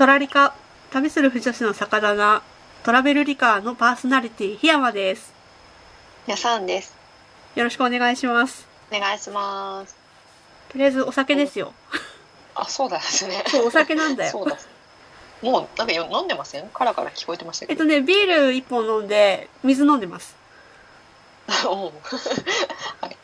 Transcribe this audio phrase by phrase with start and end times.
[0.00, 0.54] トラリカ、
[0.92, 2.40] 旅する不女子の酒棚、
[2.84, 5.30] トラベルリカーのパーソナリティ、檜山です。
[6.26, 6.96] やさんです。
[7.54, 8.66] よろしくお願いします。
[8.90, 9.94] お願いします。
[10.70, 11.74] とりあえずお酒ですよ。
[12.54, 13.44] あ、そうだですね。
[13.46, 14.30] そう、お酒なんだよ。
[14.30, 14.56] そうだ。
[15.42, 16.68] もうなんかよ飲んでません？
[16.72, 17.84] カラカラ聞こえてましたけど。
[17.84, 20.34] えっとね、ビール一本飲んで、水飲んでます。
[21.68, 21.92] おう
[23.02, 23.16] はい。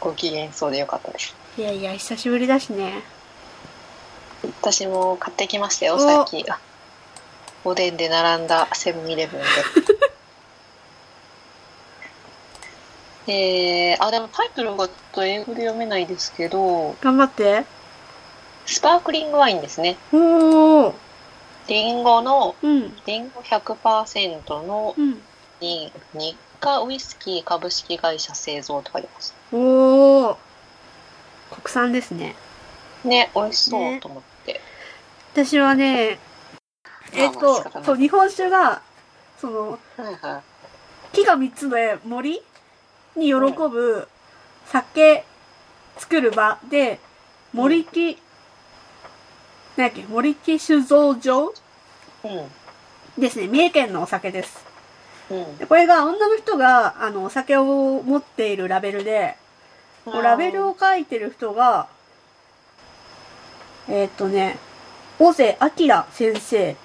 [0.00, 1.34] ご機嫌そうでよかったです。
[1.56, 3.02] いやいや、久しぶりだしね。
[4.42, 5.96] 私も買ってきましたよ。
[5.96, 6.58] おさっきあ
[7.64, 9.46] おでんで並んだセブンイレブンで。
[13.32, 17.64] えー、あでもタイトルがちょっと英語で読めないですけど、頑張って。
[18.66, 19.96] スパークリングワインですね。
[20.12, 20.92] おー。
[21.68, 22.96] リンゴのうん。
[23.06, 25.22] リンゴ100%のうん。
[25.60, 29.34] に日課ウイスキー株式会社製造と書いてます。
[29.52, 30.36] おー。
[31.50, 32.34] 国産ですね。
[33.04, 34.60] ね、美味しそうねと思って。
[35.32, 36.18] 私はね、
[37.12, 38.82] えっ、とそう、日本酒が、
[39.40, 39.78] その、は
[40.10, 40.42] いは
[41.12, 42.40] 木が3つで森
[43.16, 44.08] に喜ぶ
[44.66, 45.24] 酒
[45.96, 47.00] 作る場で、
[47.52, 48.16] 森木、
[49.76, 51.46] なんだっけ、森木酒造場
[52.24, 52.28] い。
[52.28, 53.20] うん。
[53.20, 53.48] ですね。
[53.48, 54.64] 三重県のお酒です。
[55.30, 59.36] うんでこれが女の人が、あの、お酒を持っているラベルで、
[60.06, 61.88] ラベルを書いてる人が、
[63.90, 64.58] えっ、とね、
[65.18, 66.76] 尾瀬明先生。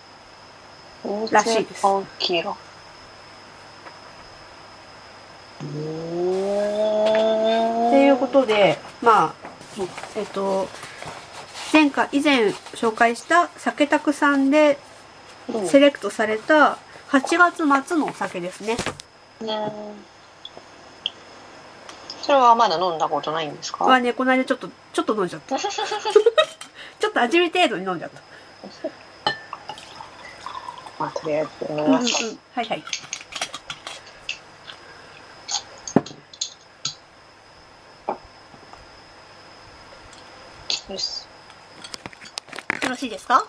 [1.31, 2.50] らしいですあきら。
[2.50, 5.67] うー
[7.86, 7.88] ん。
[7.89, 9.33] っていうことで、まあ、
[10.16, 10.67] えっと、
[11.72, 14.80] 前回、以前紹介した酒たくさんで
[15.48, 18.78] うんセレクトされた8月末のお酒ですね。
[19.42, 19.50] うん
[22.23, 23.86] それはまだ飲んだことないんですか？
[23.86, 25.56] はね、この間ちょっと、ちょっと飲んじゃった。
[27.00, 28.22] ちょっと味見程度に飲んじゃった。
[30.98, 32.00] まあ、とりあえず飲みうんうんうん。
[32.00, 32.84] はいはい。
[40.88, 41.26] よし
[42.84, 43.44] よろしいですか？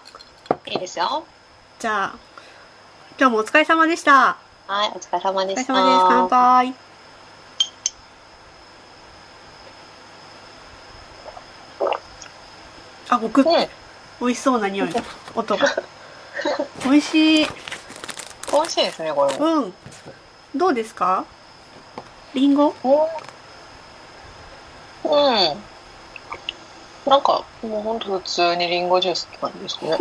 [0.67, 1.25] いいですよ。
[1.79, 2.15] じゃあ、
[3.19, 4.39] 今日もお疲れ様でした。
[4.67, 5.75] はい、お疲れ様お疲れでした。
[5.75, 6.06] 様です。
[6.09, 6.86] 乾杯。
[13.16, 13.47] あ、僕、うん、
[14.21, 15.03] 美味しそうな匂いの
[15.34, 15.66] 音が。
[16.84, 17.47] 美味しい。
[18.53, 19.44] 美味しいですね、これも。
[19.47, 19.75] うん。
[20.54, 21.25] どうですか？
[22.34, 22.75] リンゴ？
[25.05, 25.10] うん。
[27.10, 29.97] なんか、もうほんと普通にリンゴジュースって感じですね。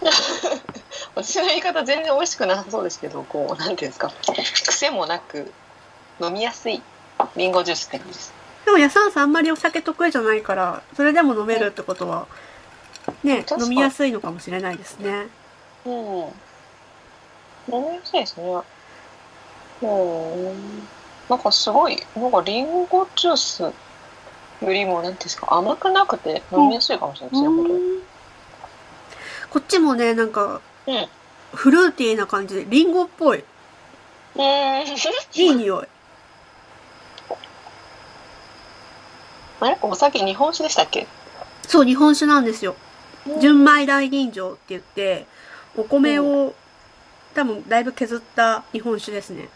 [1.14, 4.12] 私の言い方全然美味しくなさそうですけど、こう、なんていうんですか。
[4.66, 5.52] 癖もなく、
[6.20, 6.82] 飲みやすい
[7.36, 8.32] リンゴジュースって感じです。
[8.66, 12.26] でも、やさんさんあんまりお酒得意じゃないから、それでも飲めるってことは、
[13.22, 15.28] ね、飲みやすいのかもしれないですね。
[15.86, 15.92] うん。
[17.72, 18.60] 飲みやすいですね。
[19.82, 20.88] うん。
[21.30, 23.72] なんかすごい、なんかリンゴジュースよ
[24.60, 27.48] りも、なんていうんですか、甘くなくて飲みやすいかもしれないですね。
[27.48, 28.02] うん
[29.48, 31.06] こっちもね、なんか、うん。
[31.54, 33.44] フルーティーな感じで、リンゴっぽい。
[34.34, 34.42] うん。
[34.42, 35.86] いい匂い。
[39.66, 39.78] あれ？
[39.82, 41.06] お酒日本酒でしたっけ？
[41.66, 42.76] そう、日本酒なんですよ。
[43.40, 45.26] 純米大吟醸って言って、
[45.76, 46.54] お米を、
[47.34, 49.48] 多分だいぶ削った日本酒ですね。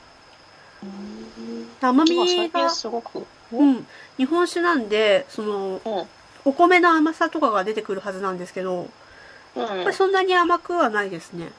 [1.80, 3.26] 甘みが、すごく。
[3.52, 6.08] うん、日本酒なんで、その、うん。
[6.46, 8.88] お米の甘さとかが出てくるはずなんですけど、
[9.54, 11.50] うんこれそんなに甘くはないですね。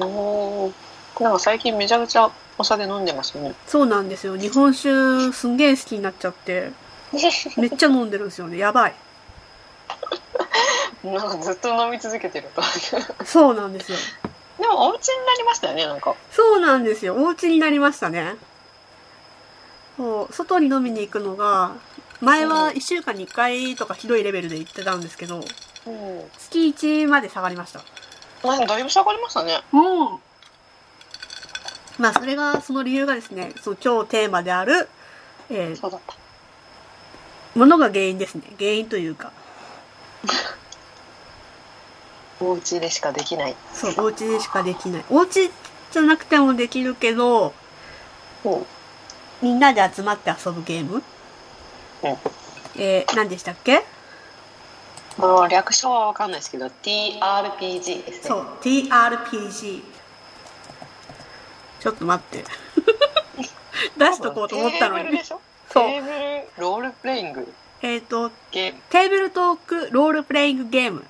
[0.00, 0.72] おー
[1.20, 3.54] なんか最近めちゃくちゃお酒飲んでますよね。
[3.66, 4.36] そうなんですよ。
[4.36, 6.72] 日本酒すんげえ好きになっちゃって、
[7.56, 8.58] めっちゃ飲んでるんですよね。
[8.58, 8.94] やばい。
[11.04, 12.62] なんかずっと飲み続けてると。
[13.24, 13.98] そうなんですよ。
[14.58, 16.14] でもお家になりましたよね、なんか。
[16.32, 17.14] そうなんですよ。
[17.14, 18.36] お家になりましたね。
[19.96, 21.76] そう、外に飲みに行くのが、
[22.20, 25.36] 前は1週間に1回とかひどいレベルで行ってたんですけど、
[25.86, 26.30] うん。
[26.36, 27.80] 月1まで下がりました。
[28.42, 29.60] まあ、だいぶ下がりましたね。
[29.72, 29.78] う
[30.16, 30.18] ん。
[31.98, 34.88] まあ、それが、その理由がですね、その今日テーマである、
[35.50, 36.14] えー、そうだった。
[37.58, 38.42] ものが原因ですね。
[38.58, 39.32] 原因というか、
[42.40, 43.56] お家でしかできない。
[43.74, 45.04] そう、お家でしかできない。
[45.10, 45.50] お家
[45.90, 47.52] じゃなくてもできるけど、
[48.44, 48.66] うん。
[49.42, 50.96] みんなで集まって遊ぶゲーム？
[50.96, 51.02] うん。
[52.76, 53.84] えー、何でしたっけ？
[55.50, 58.28] 略称はわかんないですけど、TRPG ですね。
[58.28, 59.82] そう、TRPG。
[61.80, 62.44] ちょっと待って。
[63.96, 65.24] 出しとこうと思ったのにテーブルで。
[65.24, 65.40] しょ？
[65.72, 67.52] そうテーブルロールプレイング
[67.82, 68.80] えっ、と、ゲーム。
[68.90, 71.04] テーブルトークロールプレイングゲーム。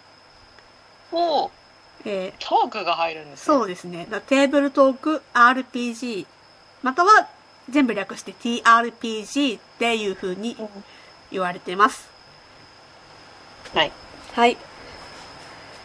[1.12, 1.50] お
[2.04, 3.44] えートークが入るんですね。
[3.56, 4.06] そうですね。
[4.10, 6.26] だテーブルトーク RPG、
[6.82, 7.28] または
[7.70, 10.68] 全部略して TRPG っていう風にうん
[11.30, 12.08] 言われてます。
[13.74, 13.92] はい。
[14.34, 14.56] はい。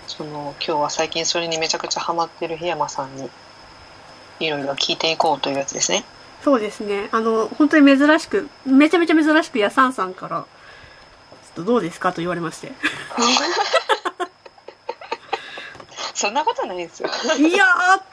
[0.07, 3.29] その、今日は最近それにめちゃくちゃハマってる檜山さんに、
[4.39, 6.03] いろいろ聞いていこうというやつですね。
[6.43, 7.09] そうですね。
[7.11, 10.47] あの、本当に珍しく、めちゃめちゃ珍しく、やさんさんから、ちょっ
[11.55, 12.73] とどうですかと言われまして。
[16.13, 17.09] そんなことないですよ。
[17.37, 17.65] いや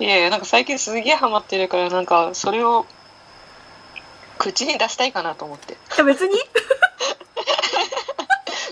[0.00, 2.86] いやいや、なんか最近すげえハマってるから、なんかそれを
[4.38, 5.76] 口に出したいかなと思って。
[5.90, 6.34] ー、いや別に？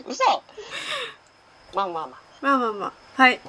[0.06, 0.42] 嘘
[1.74, 2.20] まあまあまあ。
[2.40, 2.92] まあまあまあ。
[3.16, 3.40] はい。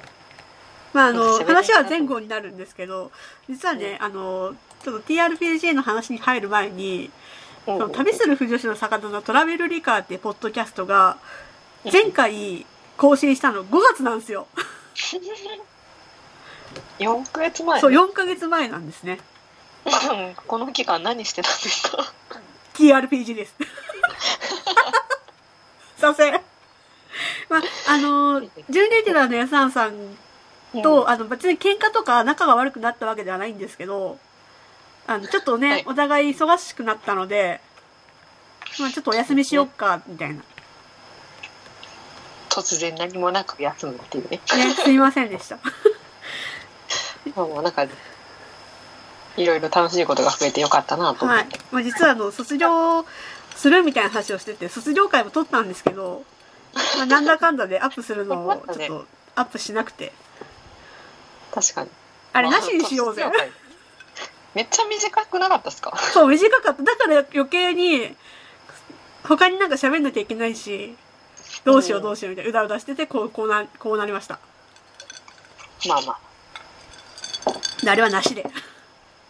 [0.94, 3.12] まああの、話は前後になるんですけど、
[3.48, 7.10] 実はね、あの、ちょっと TRPG の話に入る前に、
[7.66, 11.18] その旅する不女子の魚のトラベルリカーっていうポッドキャストが、
[11.92, 12.64] 前回
[12.96, 14.46] 更新したの5月なんですよ。
[16.98, 17.80] 4ヶ月前？
[17.80, 19.20] そう、4ヶ月前なんですね。
[19.84, 22.12] う んこの期間何してたんですか
[22.74, 23.54] ？TRPG です。
[25.98, 26.40] させ。
[27.48, 29.92] まあ、あの、準レギュラーのやさんさん
[30.82, 34.18] と、あの、別に喧嘩とか仲が悪くなったわけではないんですけど、
[35.06, 37.60] あの、ちょっとね、はいお互い忙しくなったので、
[38.78, 40.42] まあ、ちょっとお休みしよっか、みたいな。
[42.50, 44.40] 突然何もなく休むっていうね。
[44.56, 45.58] ね、すいませんでした。
[47.34, 47.86] まあまあなんか、
[49.36, 51.44] いろいろ楽しいことが増えてよかったなと思って。。
[51.44, 53.06] はいまあ、実はあの、卒業
[53.54, 56.24] するみたいな話をしてて、卒業会も撮ったんですけど、
[56.74, 60.12] まあ、なんだかんだでアップするのをちょっとアップしなくて、
[61.54, 61.90] 確かに。
[62.32, 63.22] あれまなしにしようぜ。
[63.22, 63.50] 卒業会
[64.54, 65.96] めっちゃ短くなかったっすか？
[65.96, 66.82] そう、短かった。
[66.82, 68.16] だから余計に、
[69.24, 70.96] 他になんか喋んなきゃいけないし、
[71.64, 74.38] どうしようどうしようみたいな、うだうだしてて、こう、こうな、こうなりました。
[75.88, 76.18] まあま
[77.82, 78.44] であれはなしで。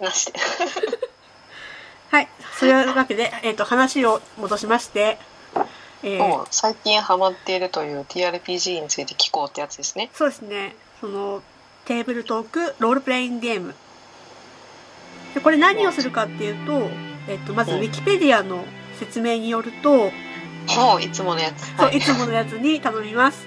[0.00, 0.38] あ、なしで。
[2.10, 2.28] はい。
[2.58, 5.18] そういうわけで、えっ、と、話を戻しまして、
[6.02, 10.10] えー最近ハマっているという TRPG について聞こうってやつですね。
[10.12, 10.76] そうですね。
[11.00, 11.42] その、
[11.84, 13.74] テーブルトーク、ロールプレイングゲーム。
[15.34, 16.88] で、これ何をするかっていうと、
[17.28, 18.64] えっ、と、まず、ウうんィキペディアの
[18.98, 20.10] 説明によると、
[20.76, 21.66] もういつものやつ。
[21.66, 23.46] そう、はいいつものやつに頼みます。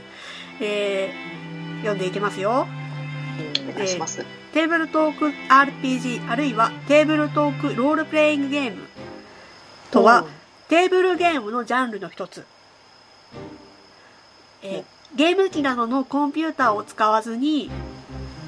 [0.60, 2.68] えー、読んでいきますよ。
[2.68, 4.26] うんお願いします。
[4.54, 8.84] テーブルトーク RPG あるいはテーブルトークロールプレイングゲーム
[9.92, 10.26] とは、
[10.72, 12.46] テーブルゲームのジャンルの一つ。
[14.64, 14.84] えー
[15.18, 17.70] ゲーム機などのコンピューターを使わずに、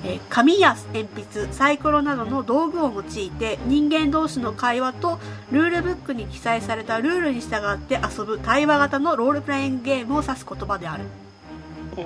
[0.06, 5.20] えー紙や鉛筆、サイコロなどの道具を用いて人間同士の会話と
[5.52, 11.04] ルールブックに記載されたルールに従って遊ぶ対話型のロールプレイングゲームを指す言葉である。
[11.98, 12.06] うん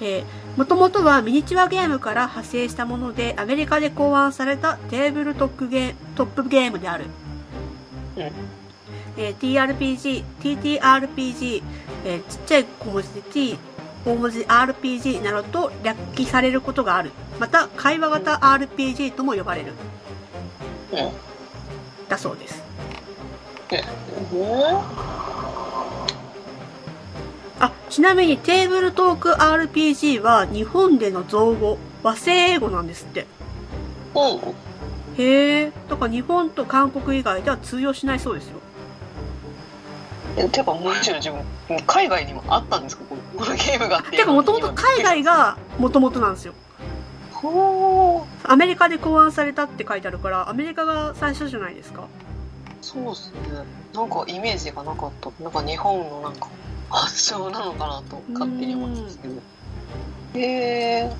[0.00, 0.24] えー、
[0.56, 7.04] もともとはミニチュアゲームから派生したものでアメリカで考案されたテーブルトップゲートップゲームである、
[8.16, 8.61] うん
[9.16, 11.62] えー TRPG、TTRPG、
[12.04, 13.58] えーちっちゃい小文字で T、
[14.04, 17.12] 大文字 RPG などと略記されることがある。
[17.38, 19.72] また、会話型 RPG とも呼ばれる。
[20.92, 21.10] うん
[22.08, 22.62] だそうです。
[27.58, 33.26] あ、ちなみにテーブルトーク RPG は日本での造語、和製英語なんですって。
[34.14, 34.54] うん
[35.16, 35.72] へえ。
[35.88, 38.61] だから日本と韓国以外では通用しないそうですよ。
[40.36, 41.42] えてかむしろ自分
[41.86, 43.04] 海外にもあったんですか？
[43.04, 44.16] このこのゲームがっていう。
[44.18, 46.54] てかもともと海外がもともとなんですよ。
[47.32, 48.46] ほう。
[48.50, 52.06] アメリカで考案されたって書いてあるから、アメリカが最初じゃないですか。
[52.80, 53.38] そうっすね。
[53.94, 55.30] なんかイメージがなかった。
[55.42, 56.48] なんか日本のなんか
[56.88, 59.34] 発祥なのかなと勝手に思ってたんですけど。
[60.34, 61.12] へえ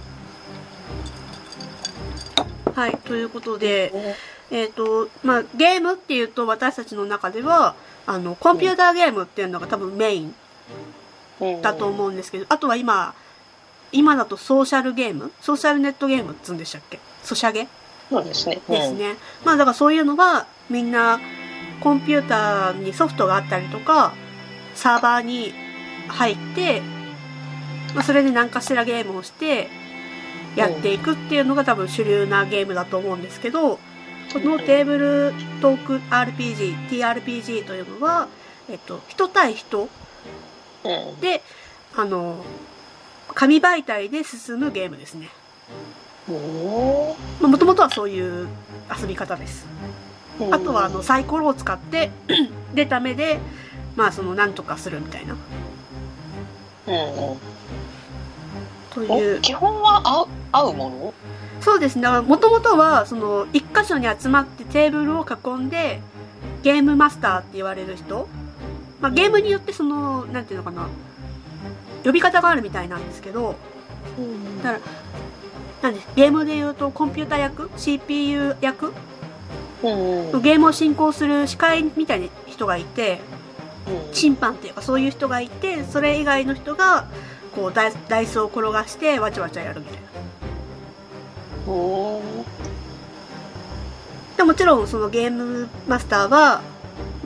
[2.75, 2.97] はい。
[2.99, 4.17] ということで、
[4.51, 7.75] えっ、と、まあ、ゲームっていうと私たちの中では、
[8.07, 10.35] あの、コンピューターゲームっていうのが多分メイン
[11.63, 13.15] だと思うんですけど、あとは今、
[13.93, 15.31] 今だとソーシャルゲーム？
[15.41, 16.99] ソーシャルネットゲームっつうんでしたっけ？
[17.23, 17.69] ソシャゲ？
[18.09, 18.61] そうですね。
[18.69, 19.17] ですね。
[19.45, 21.21] まあだからそういうのがみんな
[21.81, 24.15] コンピューターにソフトがあったりとか、
[24.75, 25.53] サーバーに
[26.09, 26.81] 入って、
[27.95, 29.69] まあそれで何かしらゲームをして
[30.57, 33.79] やっていくっていうのが多分主流なゲームだと思うんですけど、
[34.33, 38.29] このテーブルトーク RPG、TRPG というのは、
[38.71, 39.89] えっと、人対人。
[41.21, 41.43] で、
[41.95, 42.43] あの、
[43.35, 45.29] 紙媒体で進むゲームですね。
[46.29, 47.17] も
[47.59, 48.49] ともとはそういう
[49.01, 49.67] 遊び方です。
[50.51, 52.11] あとはあのサイコロを使って
[52.75, 53.39] 出た目で
[53.97, 55.37] まあそのなんとかするみたいな。
[56.87, 57.39] うんうん。
[58.91, 59.41] という。
[59.41, 61.15] 基本は合う合うもの？
[61.63, 62.09] そうですね。
[62.09, 66.01] もともとはその一箇所に集まってテーブルを囲んで
[66.63, 68.29] ゲームマスターって言われる人、
[69.01, 70.89] まあ、ゲームによってそのなんていうのかな。
[72.05, 73.55] 呼び方があるみたいなんですけど。
[74.63, 74.79] だか
[75.83, 78.93] らなんでゲームで言うとコンピュータ役？CPU 役？
[79.83, 83.21] ゲームを進行する司会みたいな人がいて
[84.13, 87.09] 審判っていうかそういう人がいてそれ以外の人が
[87.55, 87.89] こうダ
[88.21, 90.03] イスを転がしてわちゃわちゃやるみたいな。
[90.09, 90.32] お
[94.37, 96.63] でもちろんそのゲームマスターは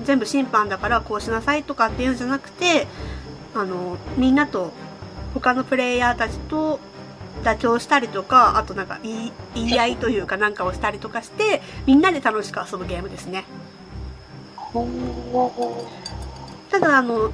[0.05, 2.87] 全部審判だからこうしなさいとかっていうんじゃなくて
[3.55, 4.73] あのみんなと
[5.35, 6.79] 他のプレイヤーたちと
[7.43, 13.45] 妥協したりとかあとなんか言い言い合いというかなんかをしたりとかしてみんなで楽しく遊ぶゲームですね。
[16.71, 17.31] ただあの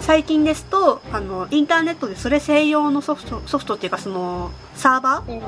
[0.00, 5.40] 最近ですとあのインターネットでそれ専用のソフトソフトっていうかそのサーバー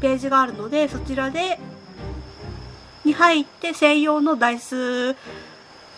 [0.00, 1.58] ページがあるのでそちらで
[3.04, 5.14] に入って専用のダイス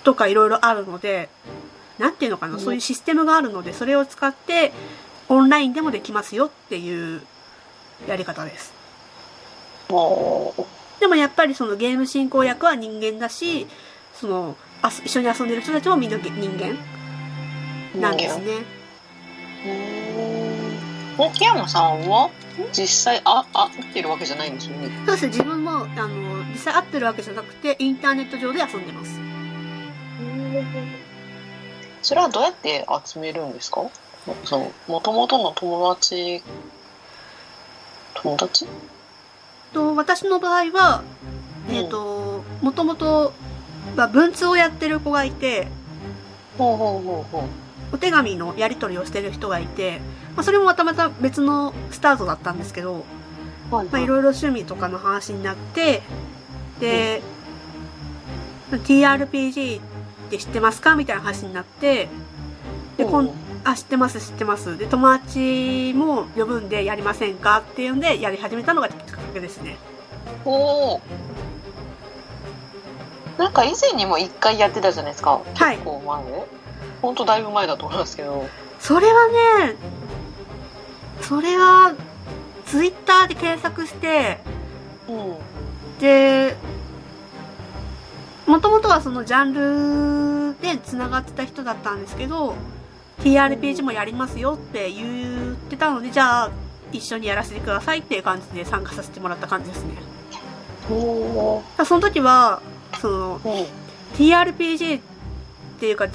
[0.04, 1.28] とかいろいろあるので
[1.98, 2.60] なんていうのかな、うん。
[2.60, 4.72] そういうシステムがあるのでそれを使って
[5.28, 7.22] オンラインでもできますよっていう
[8.06, 8.72] やり方です。
[11.00, 13.66] でもやっぱりそのゲーム進行役は人間だし
[14.14, 16.76] そのあす一緒に遊んでる人たちもみんな人間？
[18.00, 18.44] なんですね。
[19.66, 22.30] うん木山さんは？
[22.72, 24.90] 実際あ合ってるわけじゃないんですよね。
[25.06, 25.22] そうです。
[25.22, 29.18] ね自分もあの実際会ってるわけじゃなくてインターネット上で遊んでます。
[32.02, 33.82] それはどうやって集めるんですか？
[34.44, 36.42] その元々の友達
[38.14, 38.66] 友達？
[39.72, 41.02] と私の場合は、
[41.68, 43.32] うんえっ、ともともと
[43.96, 45.68] まあ文通をやってる子がいて
[46.56, 47.68] ほうほうほうほう。
[47.92, 50.00] お手紙のやり取りをしてる人がいて、
[50.36, 53.04] まあ、それもまたまた別のスタートだったんですけど、
[53.70, 56.02] はいまあ、いろいろ趣味とかの話になって
[56.80, 57.22] で、
[58.70, 59.82] TRPG っ
[60.30, 62.08] て知ってますかみたいな話になって
[62.98, 63.30] でこん
[63.64, 64.76] あ知ってます知ってます。
[64.78, 69.76] で友達も呼ぶんでやりませんかっていうんでやり始めたのがきっかけですね。
[70.44, 71.00] おお
[73.38, 75.40] なんか以前にも一回やってたじゃないですか。
[75.54, 75.76] はい。
[75.76, 76.46] 結構前。
[77.00, 78.46] 本当だいぶ前だと思いますけど。
[78.80, 79.76] それはね
[81.22, 81.94] それは
[82.66, 84.40] ツイッターで検索して
[85.08, 85.36] うん。
[86.00, 86.56] で
[88.46, 92.54] もともとはそのジャンルでつながってた人だったんですけど
[93.20, 96.50] TRPG もやりますよって言ってたのでじゃあ
[96.92, 99.94] 一緒にやらせてくださいっていう感じで参加させてもらった感じですね。
[100.88, 102.62] その時は
[103.00, 103.66] そのうん
[104.14, 105.02] TRPG っ
[105.80, 106.08] ていうか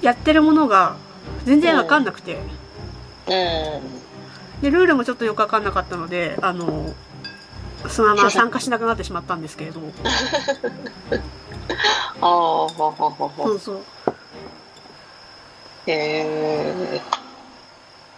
[0.00, 0.96] やってるものが
[1.44, 2.38] 全然わかんなくて、
[3.26, 3.32] うん。
[4.62, 6.94] でルールもちょっとよくわかんなかったのであの
[7.88, 9.92] そのまま参加しなくなってしまったんですけれども。
[12.20, 13.44] ああほうほうほうほ。
[13.44, 13.84] そううそう。
[15.86, 17.02] へえ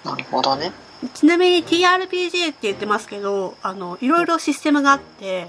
[0.05, 0.73] なるほどね。
[1.15, 5.49] ちなみに TRPG って言ってますけどあのいろいろシステムがあって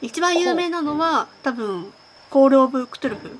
[0.00, 1.92] 一番有名なのは多分
[2.30, 3.38] コール・オブ・クトゥルフ。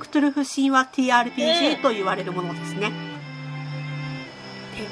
[0.00, 2.92] クトゥルフ神話 TRPG と言われるものですね、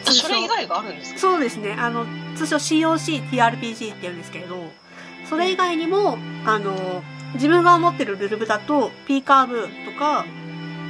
[0.05, 1.19] それ以外があるんですか？
[1.21, 1.73] そうですね。
[1.79, 2.05] あの
[2.37, 4.57] 通称 COCTRPG って言うんですけれど
[5.29, 7.03] それ以外にもあの
[7.35, 10.27] 自分が持ってるルルブだと P カーブとか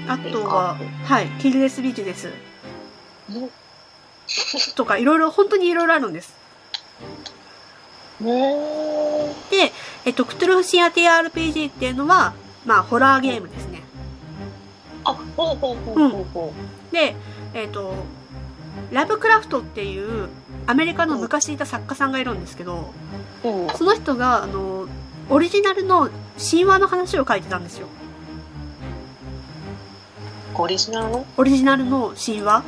[0.09, 2.33] あとははいキルレスビジネス。
[3.31, 3.51] うん
[4.75, 6.35] とかいろいろ本当にいろいろあるんです。
[7.01, 7.44] うん
[8.25, 9.73] で、
[10.05, 13.83] えっと、クトゥルフ神話 TRPG っていうのはまあホラーゲームですね。
[15.05, 16.53] あほうほうほうほうほ
[16.91, 17.15] で
[17.53, 17.95] えっと
[18.91, 20.29] ラブクラフトっていう
[20.67, 22.91] アメリカの昔いた作家さんがいるんですけど
[23.45, 23.69] ううん。
[23.71, 24.87] その人があの
[25.29, 27.87] オリジナルの神話の話を書いてたんですよ。
[30.57, 31.27] オリジナルの？
[31.37, 32.63] オリジナルの神話。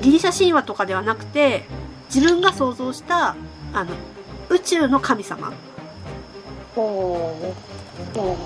[0.00, 1.64] ギリシャ神話とかではなくて
[2.14, 3.36] 自分が想像した
[3.74, 3.90] あの
[4.76, 5.52] の神様、
[6.74, 7.54] ほ
[8.14, 8.18] う。
[8.18, 8.36] ほう。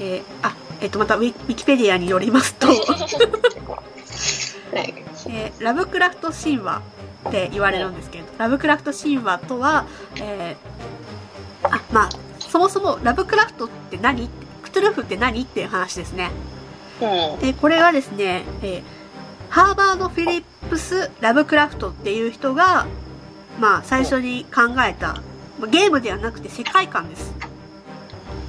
[0.00, 2.78] えーあえっ、とまたウィキペディアによりますと、はい。
[5.28, 6.82] えーラブクラフト神話
[7.28, 12.08] って言われるんですけどラブクラフト神話とは、えーあまあ
[12.40, 14.28] そもそもラブクラフトって何？
[14.62, 15.42] クトゥルフって何？
[15.42, 16.30] っていう話ですね。
[17.00, 17.40] うん。
[17.40, 18.82] でこれはですね、えー
[19.50, 22.86] ハーバード・フィリップス・ラブクラフトっていう人が、
[23.58, 25.22] まあ、最初に考えた、ま
[25.60, 27.32] まあゲームではなくて世界観です。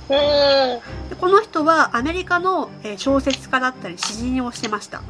[0.09, 1.09] うん。
[1.09, 5.01] でこの人はアメリカのえー小説家だったり詩人をしてました。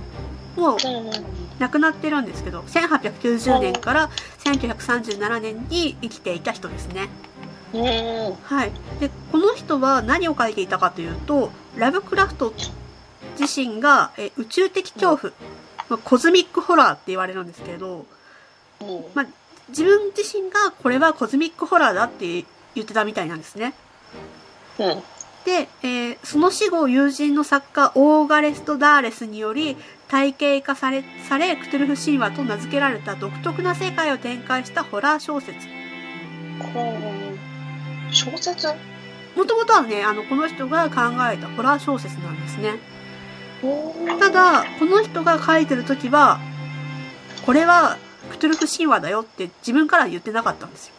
[0.55, 1.11] もううん。
[1.59, 4.09] 亡くなってるんですけど、1890年から
[4.43, 7.07] 1937年に生きていた人ですね。
[7.73, 8.35] うん。
[8.43, 8.71] はい。
[8.99, 12.53] で、この人は何を書いていたかというと、ラブクラフト
[13.39, 15.33] 自身がえ宇宙的恐怖、
[15.89, 18.05] まあ cosmic horror って言われるんですけれど、
[18.81, 19.05] うん。
[19.13, 19.25] まあ、
[19.69, 22.45] 自分自身がこれは cosmic horror だって
[22.75, 23.73] 言ってたみたいなんですね。
[24.79, 25.03] うん。
[25.45, 35.67] で、えーその死後友人の作家オーガスト・ダーレスにより体系化され、され、クトゥルフ神話と名付けられた独特な世界を展開したホラー小説。
[36.73, 36.97] こ
[38.11, 38.67] う小説？
[39.35, 40.95] もともとはね、あの、この人が考
[41.31, 42.79] えたホラー小説なんですね。
[43.63, 46.39] うんただ、この人が書いてる時は、
[47.45, 47.97] これは
[48.29, 50.93] クトゥルフ神話だよって自分からは言ってなかったんですよ。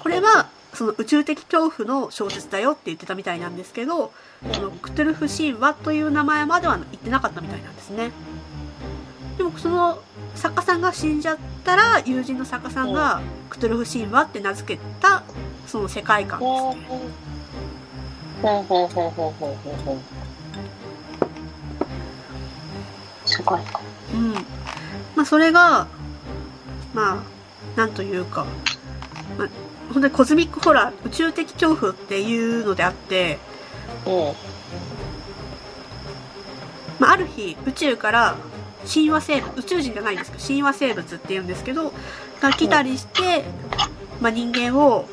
[0.00, 4.12] これは、その宇宙的恐怖の小説だよって言ってたみたいなんですけど、
[4.52, 8.10] そのクトゥルフ神話という名前までは言ってなかったみたいなんですね。
[9.38, 10.00] でもその
[10.34, 15.22] 作家さんが死んじゃったら、友人の作家さんがクトゥルフ神話って名付けた、
[15.66, 16.86] その世界観ですうんね。
[23.24, 23.80] 世界観
[24.12, 24.34] うん。
[25.16, 25.86] まあそれが、
[26.92, 27.22] ま
[27.76, 28.46] あ、なんというか、
[29.38, 29.48] まあ、
[29.92, 33.38] 本当にコズミックホラー、宇宙的恐怖っていうのであって、
[34.06, 34.10] う。
[34.10, 34.34] ん
[36.98, 38.36] まあ、ある日宇宙から
[38.92, 41.92] 神話生物宇宙人じゃないんですけど神話生物って言うんですけど
[42.40, 43.44] が来たりして、
[44.20, 45.06] まあ、人間を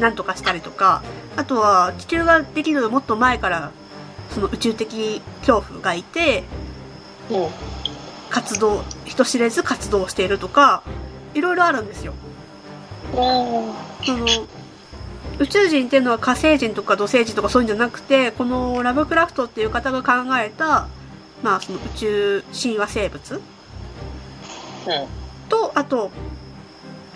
[0.00, 1.02] 何とかしたりとか
[1.36, 3.70] あとは地球ができるもっと前から
[4.30, 6.44] その宇宙的恐怖がいて
[7.30, 7.34] う。
[7.34, 7.79] ん
[8.30, 10.82] 活動人知れず活動しているとか
[11.34, 12.14] いろいろあるんですよ。
[13.12, 13.16] うん。
[14.04, 14.26] その
[15.38, 20.88] 宇宙人っていうのは火星人とか土星人とかそういうんじゃなくてこのラブクラフトっていう方が考えた、
[21.42, 23.40] まあ、その宇宙神話生物？
[25.48, 26.10] とあと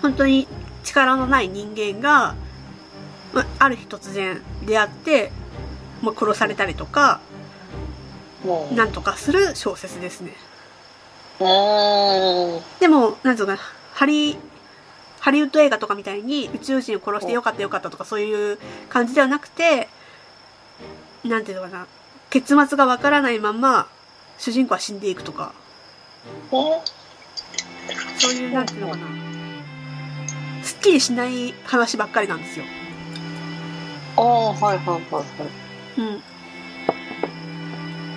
[0.02, 0.48] 本当に
[0.82, 2.34] 力のない人間が、
[3.32, 5.32] まあ、ある日突然出会って、
[6.02, 7.20] まあ、殺されたりとか
[8.44, 8.76] うん。
[8.76, 10.32] なんとかする小説ですね。
[10.48, 10.53] うん
[11.38, 14.36] でもなんつうのかなハリ
[15.20, 19.88] ハリウッド映画とかみたいに宇宙人を殺してよかったよかったとかそういう感じではなくて
[21.24, 21.86] なんていうのかな
[22.30, 23.88] 結末がわからないまま
[24.38, 25.52] 主人公は死んでいくとか。
[28.18, 29.06] そういうなんていうのかな。
[30.62, 32.64] すっきりしない話ばっかりなんですよ。
[34.16, 35.24] ああはいはいはいはい。
[35.98, 36.02] う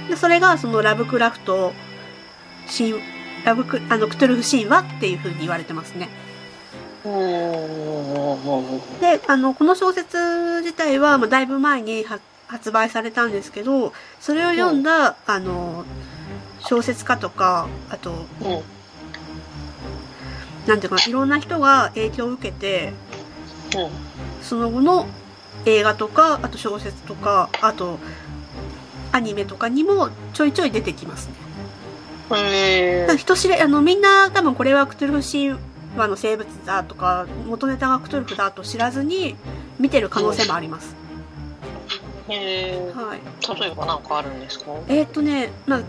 [0.05, 0.09] ん。
[0.09, 1.73] で、それがそのラブクラフト、
[2.67, 2.95] 神、
[3.43, 6.09] ラブク、あの、クトゥルフ神話っていう風に言われてますね。
[8.99, 15.85] で、あの、この小説自体は、まあ、だいぶ前には発売されたんですけど、それを読んだ、あの、
[16.59, 18.61] 小説家とか、あと、うん
[20.67, 22.93] なんていうかな、いろんな人が影響を受けて、
[23.75, 23.89] うん
[24.41, 25.07] その後の
[25.65, 27.99] 映画とか、あと小説とか、あと、
[29.11, 31.46] アニメとかにもちょいちょい出てきますね。
[32.35, 35.51] へだから人知れ、あの、みんな多分これはクトゥルフ神
[35.97, 39.35] 話の生物だとか、元ネタがクトゥルフだと知らずに
[39.79, 40.95] 見てる可能性もあります。
[42.29, 43.21] えはい。
[43.59, 44.65] 例えば何かあるんですか？
[44.89, 45.81] えーっとね、まあ、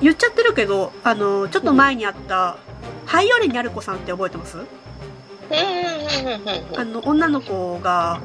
[0.00, 2.56] 言っちゃってるけど、あの、ちょっと前にあった、
[3.04, 4.58] ハイオレニャルコさんって覚えてます？
[6.76, 8.20] あの、女の子が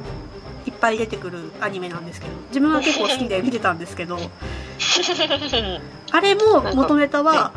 [0.66, 4.18] いっぱい出てくるアニメなんですけど、自分は結構好きで見てたんですけど、
[6.12, 7.52] あれも元ネタは、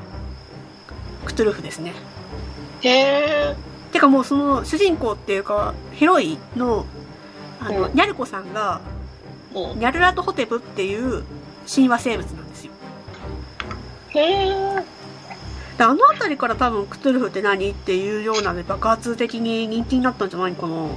[1.26, 1.94] クトゥルフですね。
[2.82, 3.56] へえ
[3.92, 6.86] てかもうその主人公っていうか、ヒロインの、
[7.60, 8.82] あの、うんニャルコさんが、
[9.54, 11.24] うんニャルラトホテプっていう
[11.74, 12.72] 神話生物なんですよ。
[14.10, 14.84] へえ
[15.78, 20.88] であの辺りから多分クトゥルフって何っていうようなね、爆発的に人気になったんじゃないかな。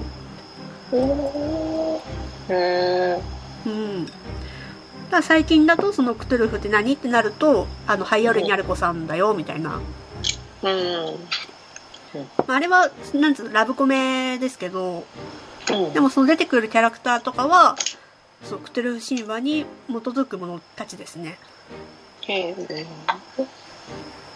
[2.48, 3.22] へえ
[3.66, 4.06] うん。
[5.22, 9.80] 最近だとそのクトゥルフって何ってなると、あの、ハイオレニャルコさんだよ、みたいな。
[10.62, 11.18] うん
[12.46, 15.04] まああれは、なんつうの、ラブコメですけど、
[15.70, 17.76] うんでもその出てくるキャラクターとかは、
[18.44, 21.38] そう、クトゥルフ神話に基づくものたちですね。
[22.22, 22.87] へえ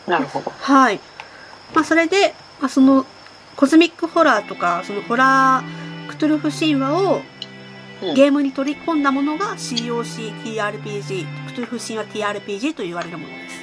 [0.06, 1.00] なるほどはい。
[1.74, 3.06] まあそれで、まあその、
[3.56, 7.22] コズミックホラーとか、そのホラー、クトゥルフ神話を
[8.02, 13.62] うんゲームに取り込んだものが COCTRPG、クトゥルフ神話 TRPG と言われるものです。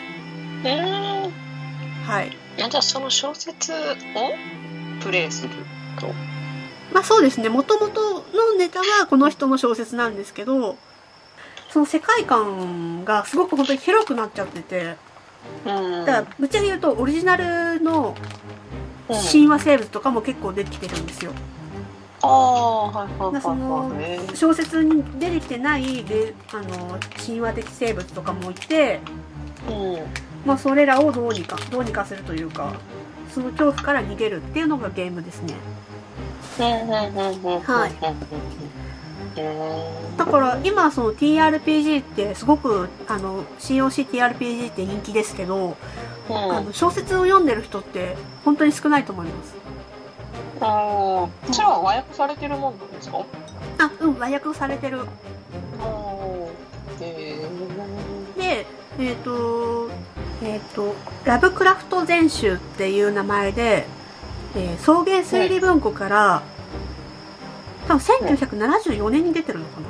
[0.67, 1.31] へえ。
[2.05, 2.37] はい。
[2.57, 3.75] じゃあその小説を
[5.01, 5.49] プレイする
[5.99, 6.07] と？
[6.93, 10.77] まあそうですね、もともとのネタはこの人の小説なんですけど、
[11.69, 14.95] その世界観がすごく本当に広くなっちゃってて、
[15.65, 16.05] うん。
[16.05, 18.15] だからぶっちゃけ言うとオリジナルの
[19.09, 21.31] うん神話生物とかも結構出てきてるんですよ。
[21.31, 21.66] ああ、はいはいだから
[22.19, 23.97] そはいのはい。
[23.97, 28.99] ね小説に出てきてないであの神話的生物とかもいて、
[29.69, 29.97] うん。
[30.45, 32.73] まあそれらをどうにか、どうにかするというか、
[33.33, 35.55] その恐怖から逃げるっていうのがゲームですね。
[36.57, 37.91] はい
[40.17, 45.77] だから今その TRPG ってすごくあの COCTRPG って人気ですけど、
[46.29, 49.55] あの小説を読んでる人って本当に少ないと思います。
[50.59, 53.17] こちらは和訳されてるもんなんですか？
[53.79, 55.01] あ、うん、和訳されてる。
[56.99, 57.45] へ
[58.37, 58.65] で、
[58.99, 59.89] えっ、と、
[60.43, 63.85] えっ、と、ラブクラフト全集っていう名前で、
[64.55, 66.41] えー草原推理文庫から、
[67.87, 69.87] 多分1974年に出てるのかな？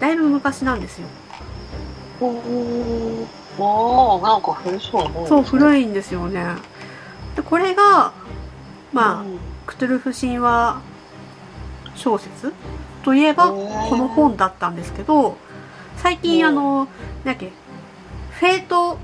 [0.00, 1.06] だいぶ昔なんですよ。
[2.20, 3.26] ー
[3.58, 5.44] ああ、なんか古そうなもんそう、い。
[5.44, 6.44] 古いんですよね。
[7.36, 8.12] で、これが、
[8.92, 9.38] まあ、うん。
[9.66, 10.80] クトゥルフ神話
[11.94, 12.52] 小説？
[13.02, 15.36] といえば、この本だったんですけど、
[15.96, 16.50] 最近うん。
[16.50, 16.88] あの、なん
[17.24, 17.52] だっけ、
[18.30, 18.98] フェイト、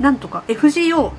[0.00, 1.12] なんとか FGO。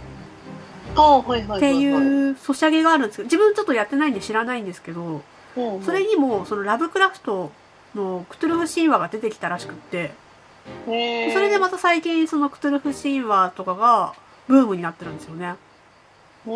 [0.95, 5.23] っていうソシャゲがあるんですけど、自分ちょっとやってないんで知らないんですけど、
[5.55, 7.51] それにもそのラブクラフト
[7.95, 10.11] のクトゥルフ神話が出てきたらしくって、
[10.85, 14.13] それでまた最近そのクトゥルフ神話とかが
[14.47, 15.55] ブームになってるんですよね。
[16.45, 16.53] な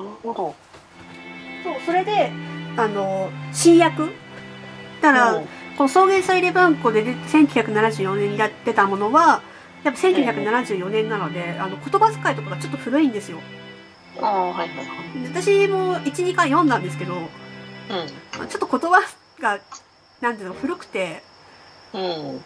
[0.00, 0.54] るほど。
[1.64, 2.30] そう、それで、
[2.76, 4.02] あの、新訳
[5.00, 9.42] だから、うんこの草原推理文庫で出1974年にやってたものは、
[9.84, 13.38] やっぱ1974年なので、あの、言葉遣いとかがちょっと古いんですよ。
[14.20, 14.86] ああ、はいはいはい。
[15.28, 17.18] 私も1、2回読んだんですけど、う
[18.48, 19.02] ちょっと言葉
[19.40, 19.60] が、
[20.20, 21.22] なんていうの、古くて、
[21.94, 21.96] ん。
[21.96, 22.00] う
[22.36, 22.44] ん。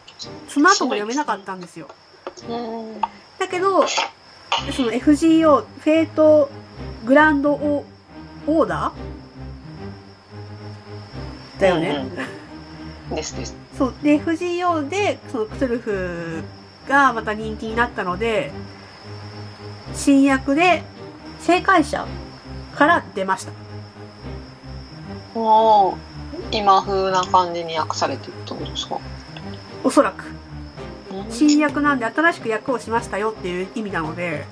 [0.48, 1.88] その後も読めなかったんですよ。
[2.48, 2.52] う
[2.96, 3.00] ん。
[3.00, 3.84] だけど、
[4.72, 6.50] その FGO、フェイト
[7.04, 7.84] グランドオ
[8.46, 12.06] オーダーだよね。
[13.10, 13.16] うん。
[13.16, 13.54] ですです。
[13.76, 13.94] そう。
[14.02, 16.42] で、FGO で、そのクトゥルフ
[16.88, 18.50] がまた人気になったので、
[19.94, 20.82] 新訳で、
[21.40, 22.06] 正解者
[22.74, 23.52] から出ました。
[25.34, 25.96] おー
[26.52, 28.98] 今風な感じに訳されてるってことですか？
[29.84, 30.24] おそらく。
[31.28, 34.44] うん新訳なんで新しく訳をしましたよっていう意味なので、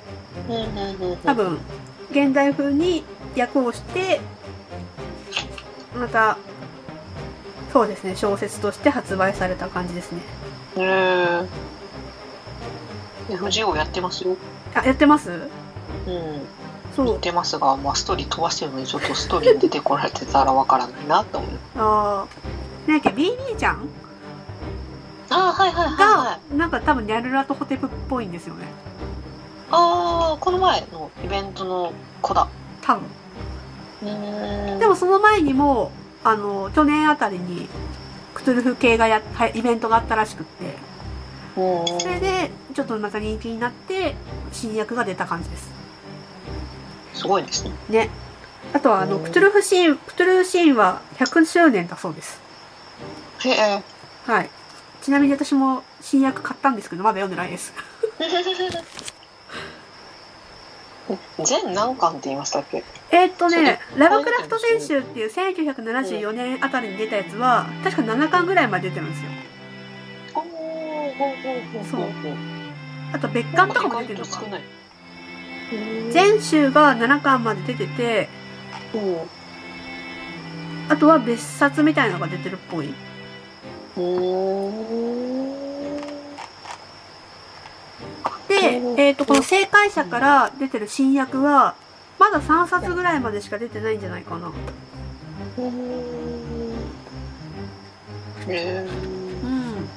[1.25, 1.59] 多分、
[2.11, 3.05] 現代風に
[3.39, 4.21] 訳をして、
[5.97, 6.37] また、
[7.73, 10.21] そうですね、小説として発売された感じですね。
[10.79, 11.43] へえ
[13.37, 14.37] FGO やってますよ。
[14.75, 15.31] あ、やってます？
[15.31, 15.49] うん。
[16.95, 17.09] そう。
[17.09, 21.51] やってますが、まあ、ストーリー飛ばしてるのにちょっとストーリーに出てこられてたらわからないなって思う。
[21.77, 23.89] あー、なんだっけ、BB ちゃん？
[25.31, 28.67] ああはいはいはい、がはい、なんか多分ニャルラとホテプっぽいんですよね。
[29.71, 32.49] ああこの前のイベントの子だ
[32.83, 33.03] 多分。
[34.03, 35.91] うんでもその前にも、
[36.23, 37.69] あの、去年あたりに、
[38.35, 40.75] クトゥルフ系がや、はいイベントがあったらしくって、
[41.57, 44.15] うんそれで、ちょっとまた人気になって、
[44.53, 45.71] 新薬が出た感じです。
[47.15, 48.11] すごいですねね。
[48.73, 52.41] あとは、あの、うんクトゥルフシーン、クトゥルフシーンは100周年だそうです。
[53.41, 53.83] へえ
[54.27, 54.51] はい。
[55.05, 57.75] ちなみに私も新薬買ったんですけど、まだ読んでないです。
[61.45, 62.83] 全何巻って言いましたっけ？
[63.11, 69.29] えーっとね、ラブクラフト全集っていう1974年あたりに出たやつは、確か7巻ぐらいまで出てるんですよ。
[70.37, 70.45] おお
[71.85, 72.07] そう。
[73.13, 74.41] あと別巻とかも出てるのか。
[76.13, 78.31] 全集が7巻まで出てて、
[78.95, 78.97] う。
[78.97, 79.19] ん
[80.89, 82.95] あとは別冊みたいなのが出てるっぽい。
[83.97, 85.65] うん
[88.49, 91.75] で、うんえっ、と、この正解者から出てる新訳は、
[92.19, 94.53] まだ3冊ぐらいまでしか出てないんじゃないかな。
[98.49, 98.87] へえ
[99.43, 99.89] うん。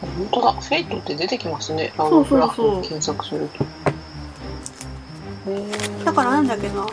[0.00, 0.52] 本当だ。
[0.52, 1.92] フェイトって出てきますね。
[1.96, 3.64] ラそうブクラフそうそうト検索すると。
[6.04, 6.86] だからなんだっけな、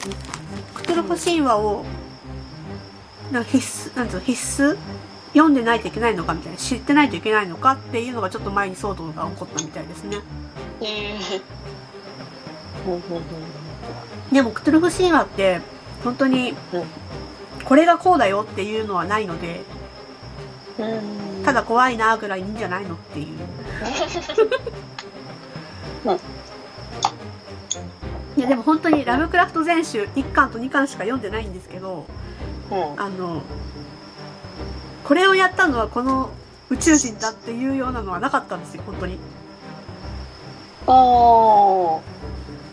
[0.73, 1.83] クトゥルフ神話を、
[3.31, 4.77] なんか必須、なんつうの、必須
[5.33, 10.17] 読んでないといけないのかみたいな、知ってないといけないのかっていうのがちょっと前に騒動が起こったみたいですね。
[14.31, 15.61] でも、クトゥルフ神話って、
[16.03, 16.83] 本当にうん、
[17.65, 19.61] これがこうだよっていうのはないので、
[20.77, 23.27] うんただ怖いなぐらいいいんじゃないのっていう。
[28.37, 32.05] いやでも本当にラブクラフト全集1巻と2巻しか読んでないんですけど
[32.69, 33.01] うん。
[33.01, 33.41] あの
[35.07, 36.31] これをやったのはこの
[36.69, 39.17] 宇宙人だっていうようなのはなかったんですよ本当に
[40.85, 42.01] おー。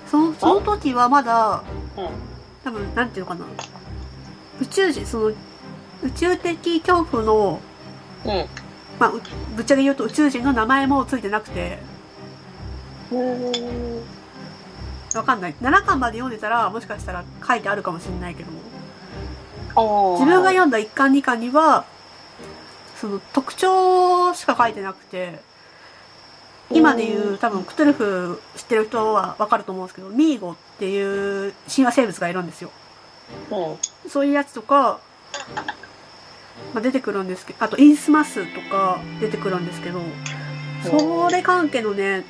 [0.08, 1.62] そのその時はまだ
[1.96, 2.08] うん。
[2.64, 3.44] 多分なんていうのかな
[4.60, 5.26] 宇宙人その
[6.02, 7.60] 宇宙的恐怖の、
[8.24, 8.46] うん。
[8.98, 9.22] まあ、う
[9.54, 11.78] ぶっちゃけ言うと宇宙人の名前もついてなくて
[13.12, 14.02] うん。
[15.14, 18.50] わかんない7巻まで読んでたらもしかしたら書いてあるかもしれないけど
[19.76, 20.18] おー。
[20.18, 21.84] 自分が読んだ1巻2巻には
[23.04, 25.38] その特徴しか書いてなくて
[26.70, 32.70] 今で言う多分クトゥルフ知ってる人はわかると思うんですけどミーゴっていう神話生物がいるんですよ
[33.50, 34.10] うん。
[34.10, 35.00] そういうやつとか、
[36.72, 40.00] まあ、出てくるんですけどあとインスマスとか出てくるんですけど
[40.82, 42.24] それ関係のね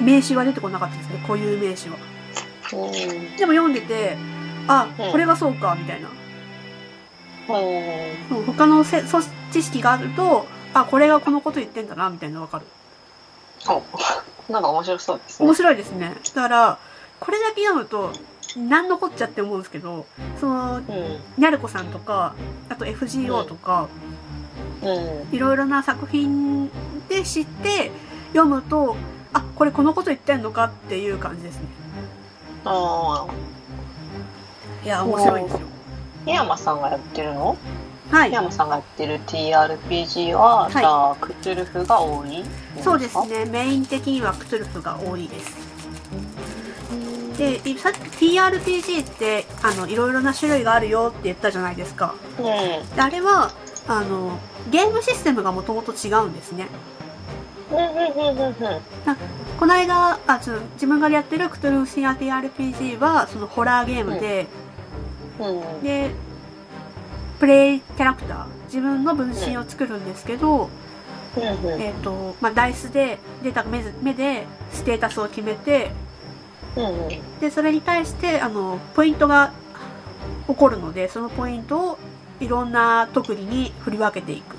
[0.00, 1.98] 名詞は出てこなかったですね固有名詞は
[2.72, 3.36] うん。
[3.36, 4.16] でも読んでて
[4.66, 6.19] あうんこれがそうかみたいなうん。
[8.28, 9.20] そう他のせそ
[9.52, 12.66] 知識があるとあこれがこのこと言ってんだなみたいなのわかる
[13.68, 13.82] お
[14.52, 15.46] なんか面白そうですね。
[15.46, 16.78] 面白いですねだから
[17.18, 18.12] これだけ読むと
[18.56, 20.06] 何のこっちゃって思うんですけど
[20.40, 20.82] そのうん。
[21.38, 22.34] ニャルコさんとか
[22.68, 23.88] あと FGO とか、
[24.82, 25.28] うん。
[25.34, 26.68] いろいろな作品
[27.08, 27.90] で知って
[28.32, 28.96] 読むと
[29.32, 31.62] あこれこのこと言ってんのかっていう感じですね
[32.64, 33.26] あ
[34.84, 35.79] いや面白いですよあ。
[36.30, 37.56] 檜山さんがやってるの？
[38.10, 42.44] はい檜山さんがやってる TRPG は、いじゃあ、クトゥルフが多い？
[42.82, 43.26] そうです。
[43.26, 45.70] ねメイン的にはクトゥルフが多いです
[47.36, 47.98] でいさっき
[48.36, 52.44] TRPG ってあのいろいろな種類があるよって言ったじゃないですかうん。
[52.44, 53.50] であれは
[53.88, 54.38] あの
[54.70, 56.68] ゲームシステムがもともと違うんですね。
[57.70, 64.48] この間あちょ自分がやってるクトゥルフシア TRPG はそのホラーゲームで、うん。
[65.82, 66.10] で
[67.38, 70.68] プレイキャラクター自分の分身を作るんですけど。
[71.78, 75.92] えっ、と、まあ、ダイスで出た目目でステータスを決めて。
[77.40, 79.52] でそれに対してあのポイントが
[80.46, 81.98] 起こるのでそのポイントを
[82.40, 84.56] いろんな特技に振り分けていく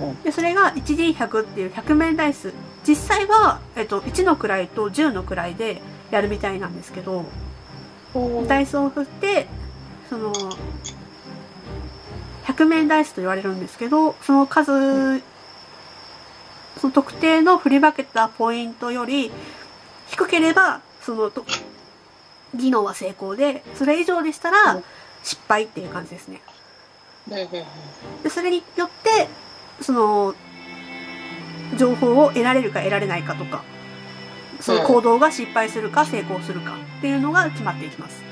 [0.00, 2.52] うんでそれが 1D100 っていう100面ダイス
[2.86, 7.26] 実際は、えっと1の位と10の位でやるみたいなんですけどうん。
[8.46, 9.46] ダイスを振って
[10.08, 10.32] その
[12.44, 15.20] 100面ダイスと言われるんですけどその数
[16.78, 19.30] その特定の振り分けたポイントより
[20.08, 21.44] 低ければそのと
[22.54, 24.84] 技能は成功でそれ以上でしたうらん。
[25.22, 26.40] 失敗っていう感じですね。
[28.22, 29.28] でそれによって
[29.82, 30.34] その
[31.76, 33.62] 情報を得られるか得られないかとか
[34.60, 38.22] その行動が失敗するか成功するかっていうのが決まっていきます。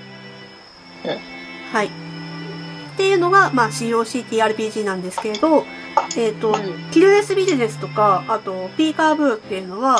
[1.04, 1.38] うん
[1.72, 1.86] はい。
[1.86, 1.90] っ
[2.96, 5.64] ていうのが、まあ、COCTRPG なんですけれど、
[6.16, 6.54] えっ、と、
[6.90, 9.98] キルレスビジネスとか、あと、ピーカーブーっていうのは、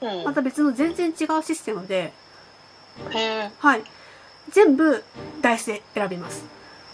[0.00, 0.24] うん。
[0.24, 2.12] また別の全然違うシステムで。
[3.58, 3.82] はい。
[4.50, 5.02] 全部、
[5.42, 6.44] ダイスで選びます。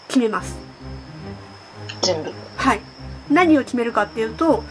[0.07, 0.57] 決めます。
[2.01, 2.31] 全部。
[2.57, 2.81] はい。
[3.29, 4.63] 何を決めるかっていうと、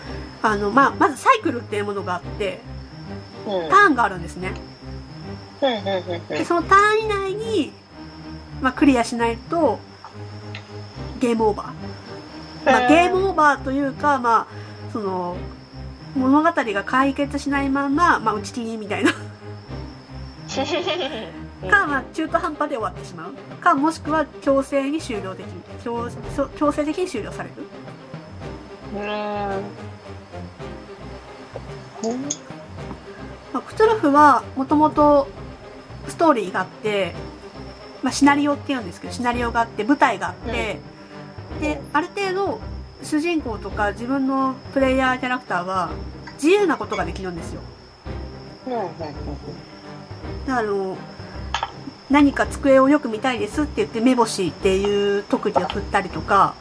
[0.42, 2.82] あの、まあ、まずサイクルっていうものがあって、うん。
[3.45, 4.55] ターンがあるんですね。
[6.29, 7.73] で、そのターン以内に、
[8.61, 9.79] まあ、クリアしないと、
[11.21, 11.67] ゲームオーバー。
[12.73, 14.47] まあ、ゲームオーバーというか、まあ、
[14.93, 15.37] その、
[16.17, 19.13] 物語が解決しないまんま、まあ、打ち切りみたいな。
[21.71, 23.33] か、まあ、中途半端で終わってしまう。
[23.63, 25.53] か、もしくは強制に終了できる。
[25.83, 26.11] 強
[26.57, 27.55] 強制的に終了される。
[28.95, 29.63] うーん。
[33.53, 35.29] まあ、クトゥルフはもともと
[36.09, 37.15] ストーリーがあって、
[38.03, 40.79] まあ、シナリオって言うんですけどシナリオがあって舞台があって、
[41.61, 42.61] である程度
[43.03, 45.91] 主人公とか自分のプレイヤーキャラクターは
[46.35, 47.61] 自由なことができるんですよ。
[50.49, 50.97] あの
[52.11, 56.55] 何か机をよく見たいですって言って目星っていう特技を振ったりとか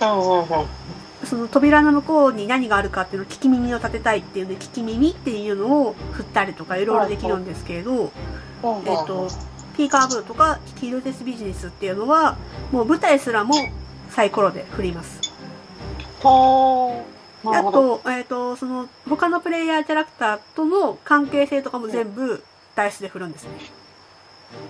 [0.00, 0.46] うんうんうん
[1.26, 8.12] その扉の向こうに何があるかっていうのを聞き耳を立てたいっていうので聞き耳っていうのを振ったりとかいろいろできるんですけれど、
[8.62, 9.28] えっ、と、
[9.76, 12.36] ピーカーブーとかキルテスビジネスっていうのは、
[12.72, 13.54] もう舞台すらも
[14.10, 15.20] サイコロで振ります。
[17.44, 17.62] あ。
[17.72, 22.42] と、えっ、と、その、他のプレイヤーキャラクターとの関係性とかも全部
[22.74, 23.50] ダイスで振るんですね。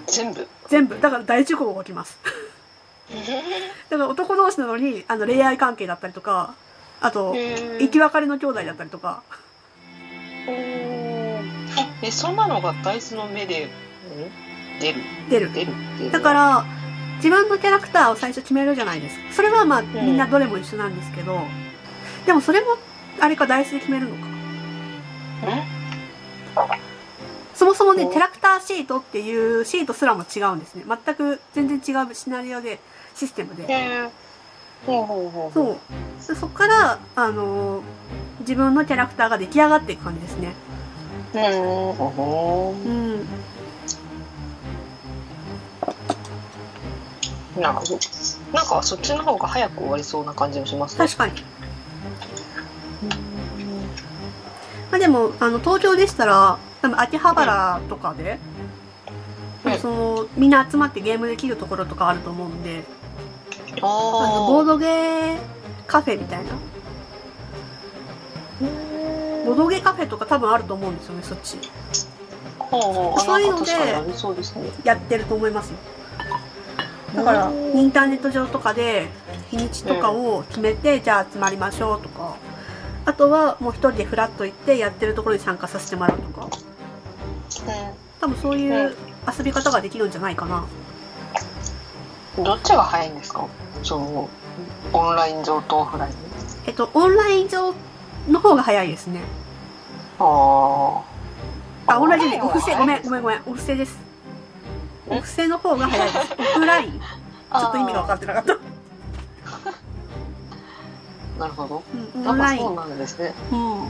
[0.06, 0.46] 全部？
[0.68, 0.98] 全部。
[1.00, 2.18] だから大事故が起きます。
[3.88, 6.54] だから男同士なのに、あの、恋愛関係だったりとか、
[7.00, 7.34] あと、
[7.78, 9.22] 生き別れの兄弟だったりとか、
[10.48, 10.96] うん
[12.02, 13.70] えそんなのがダイスの目でん
[14.80, 15.52] 出る出る。
[15.52, 15.72] 出る
[16.12, 16.64] だから、
[17.16, 19.32] 自分のキャラクターを最初決めるじゃないですか。
[19.32, 21.40] それはまあ、んみんなどれも一緒なんですけど、
[22.26, 22.76] でもそれも、
[23.20, 24.26] あれか、ダイスで決めるのか。
[27.54, 30.84] そもそもね、おキャラクターシートっていうシートすらも違うんですね。
[30.86, 32.78] 全く全然違うシナリオで、
[33.16, 33.64] システムで。
[33.68, 34.09] え
[34.87, 35.76] ほうほうほうそう。
[36.29, 37.83] でそこから、あのー
[38.40, 40.55] 自分のキャラクターが出来上がっていく感じですね。
[41.35, 43.20] うんほうほん。
[47.59, 47.98] うなるほど
[48.52, 51.33] なんかそっちの方が早く終わりそうな感じもしますね確かに。
[54.90, 58.38] まあでも、あの、東京でしたら、多分秋葉原とかで、
[59.64, 62.85] うんその、みんな集まってゲームできるところとかあると思うんで、
[63.82, 65.38] ああの、ボードゲー
[65.86, 66.44] カフェみたいな。
[69.46, 71.58] ボードゲーカフェとか多分あると思うんですよね、そっち。
[72.70, 73.72] そういうので
[74.84, 75.70] やってると思います。
[75.70, 75.76] よ。
[77.14, 79.08] だから、うんインターネット上とかで、
[79.50, 82.36] 日にちとかを決めて、じゃあ集まりましょうとか、
[83.04, 86.48] あとはもう一人でフラッと行ってやってるところに参加させてもらうとか、
[88.20, 88.96] 多分そういう
[89.38, 90.64] 遊び方ができるんじゃないかな。
[92.38, 93.46] うんどっちが早いんですか？
[93.83, 94.29] その
[94.92, 96.12] オンライン上とオフライン。
[96.66, 97.72] えっと、オンライン上
[98.29, 99.20] の方が早いですね。
[100.18, 101.03] あ
[101.87, 103.01] あ、オンラインじゃない、オフセ、オンラインは早い。
[103.01, 103.99] ごめん、ごめん、ごめん、オフセです。
[105.11, 105.16] え？
[105.18, 106.33] オフセの方が早いです。
[106.38, 106.92] オフライン。
[106.92, 107.03] ち
[107.51, 108.57] あょっと意味が分かってなかった。
[111.38, 111.83] なるほど。
[112.14, 112.75] うん、オンライン。
[112.75, 113.35] なんですね。
[113.53, 113.88] うん。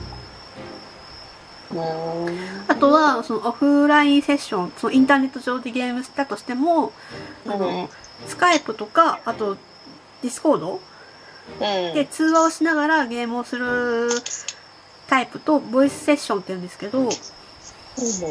[2.69, 6.93] あとは、そのオフラインセッション、そのインターネット上でゲームしたとしても、
[7.47, 7.89] あの、うん
[8.27, 9.57] Skype とか、あと、
[10.23, 10.81] Discord
[11.61, 11.94] うん。
[11.94, 14.09] で通話をしながらゲームをする
[15.09, 17.09] タイプと、 voice session って言うんですけど、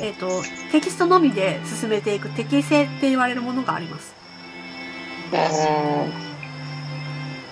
[0.02, 0.28] えっ、と、
[0.72, 4.14] テキストのみで進めていくテキセって言われるものがあります。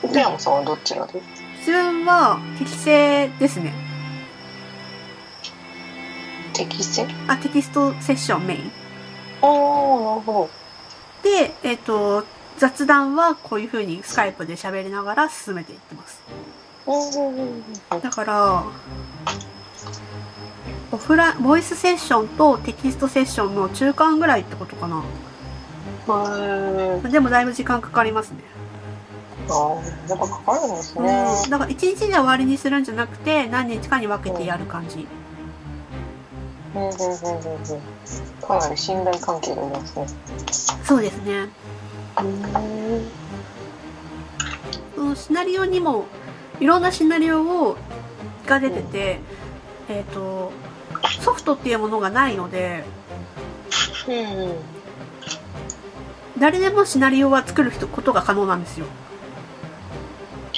[0.03, 0.11] うん。
[0.11, 1.21] テヤモさんはどっちがで
[1.59, 3.73] 自分はテキセですね。
[6.53, 8.71] 適正あ、テキストセッションメイン。
[9.41, 9.55] ああな
[10.15, 10.49] るほ
[11.23, 12.25] で、えっ、と、
[12.57, 16.21] 雑談はこういう風にスカイプで喋りながら進めていってます。
[16.85, 18.63] どだから、
[20.91, 24.99] オフラボイスセッションとテキストセッションの中間ぐらいってことかな。
[24.99, 25.01] へ
[27.05, 28.39] えでもだいぶ時間かかりますね。
[29.49, 29.75] ああ
[30.09, 31.05] やっぱかかるんですうん。
[31.05, 34.99] ねだから一日で終わりにするんじゃなくて、何日かに分けてやる感じ。
[34.99, 35.22] うん
[36.75, 40.07] うんうんうんうんかなり信頼関係がありますね
[40.83, 41.47] そうですね。
[42.21, 43.23] うん
[44.95, 46.05] そのシナリオにも、
[46.59, 47.77] いろんなシナリオを、
[48.45, 49.19] が出てて、
[49.89, 50.51] えっ、と、
[51.21, 52.83] ソフトっていうものがないので、
[54.07, 54.53] うん
[56.39, 58.85] 誰でもシナリオは作る人ことが可能なんですよ。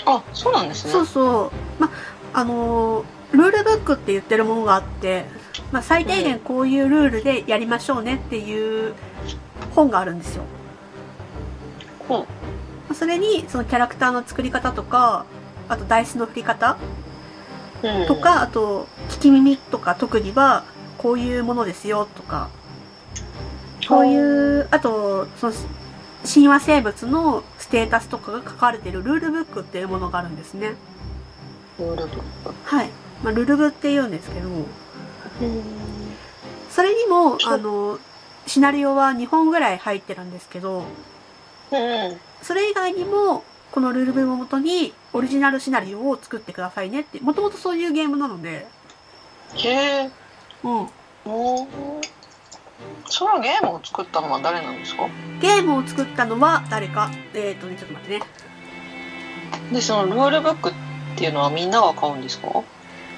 [0.05, 1.81] あそうなんですねそうそう。
[1.81, 1.91] ま、
[2.33, 5.25] あのールールブックって言ってるものがあって、
[5.71, 8.93] まあ、最低限こういうルールでやりましょうねっていう
[9.73, 10.43] 本があるんですよ。
[12.09, 12.25] うんま
[12.91, 15.25] あそれに、そのキャラクターの作り方とか、
[15.67, 16.77] あとダイスの振り方
[17.83, 20.63] うんとか、あと、聞き耳とか特技は、
[20.97, 22.49] こういうものですよとか、
[23.89, 25.53] こういう、あと、その、
[26.31, 30.73] 神話生物のステータスとかが書かれているルールブックっていうものがあるんですね。
[31.79, 32.89] ルールブックはい。
[33.23, 34.65] まあ、ルルブって言うんですけど、うん
[36.69, 37.99] それにも、あの、
[38.47, 40.83] シナリオは2本ぐらい入ってるんですけど、
[41.71, 42.19] うん。
[42.41, 48.67] それ以外にも、このルールブをもとにオリジナルシナリオを作ってくださいねって、もともとそういうゲームなので、
[49.55, 50.11] へえ。
[50.63, 50.81] うん。
[50.81, 50.87] うん
[53.07, 55.07] そのゲームを作ったのは誰なんですか？
[55.39, 58.25] ゲームを作ったのは誰か、えっ、ー、とね、ちょっと待ってね。
[59.71, 60.73] でそのルールブックっ
[61.15, 62.63] ていうのはみんなが買うんですか？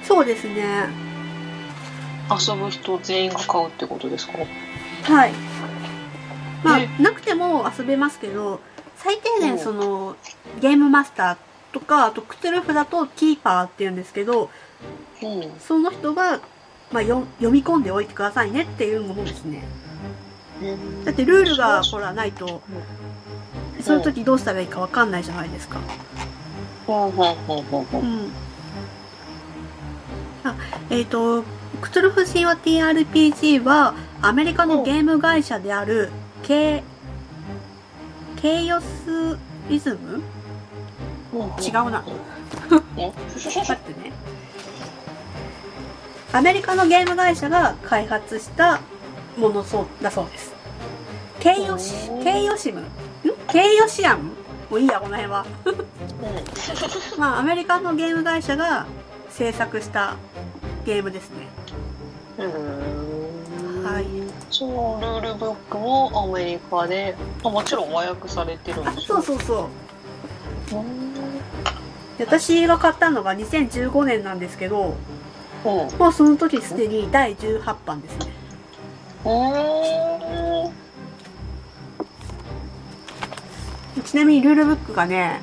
[0.02, 1.07] そうですね。
[2.30, 4.38] 遊ぶ人全員が買うってことですか？
[5.04, 5.32] はい。
[6.64, 8.60] まあね、なくても遊べますけど、
[8.96, 9.40] 最低うん。
[9.40, 10.16] 限その、
[10.60, 11.36] ゲームマスター
[11.72, 14.50] とか、あとクトゥルフだとキーパーって言うんですけど、
[15.22, 15.52] うん。
[15.60, 16.40] その人が、
[16.90, 19.62] まあ、よ読み込んでおいてくださいねっていうものですね。
[21.04, 22.60] だってルールがほらないと、
[23.80, 25.78] その時どうしたらいいかわかんないじゃないですか。
[26.88, 28.32] うん。
[30.42, 30.54] あ、
[30.90, 31.44] えっ、と、
[31.80, 36.10] クトゥルフ神話 TRPG は、アメリカのゲーム会社である、
[36.42, 36.82] ケ
[38.40, 39.38] ケイオス
[39.68, 40.22] リズム？
[41.60, 42.02] 違うな。
[42.96, 44.12] 待ってね。
[46.32, 48.80] アメリカのゲーム会社が開発した
[49.36, 50.54] ものそうだそうです。
[51.40, 52.80] ケイヨシケイヨシム？
[52.80, 52.84] ん？
[53.50, 54.24] ケイヨシアム
[54.70, 55.46] もういいやこの辺は。
[57.18, 58.86] まあアメリカのゲーム会社が
[59.30, 60.16] 制作した
[60.88, 61.46] ゲームですね。
[62.38, 64.06] はい。
[64.50, 67.14] そのルールブックもアメリカで
[67.44, 69.66] あもちろん和訳されてるんあですそうそうそう。
[72.18, 74.96] 私が買ったのが2015年なんですけど
[75.66, 75.98] うん。
[75.98, 78.32] もうその時すでに第18版ですね。
[79.26, 79.28] う
[84.00, 84.02] ん。
[84.04, 85.42] ちなみにルールブックがね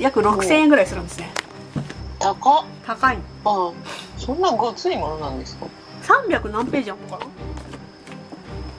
[0.00, 1.30] 約6000円ぐらいするんですね。
[2.18, 2.64] 高っ。
[2.84, 3.18] 高い。
[3.44, 3.72] あ
[4.20, 5.66] そんなごついものなんですか
[6.02, 7.26] ？300何ページあるのか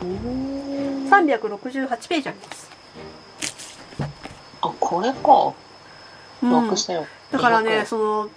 [0.03, 2.69] うんな368ページあります、
[4.61, 5.53] あこれか。
[6.43, 8.29] うん、6000だからねその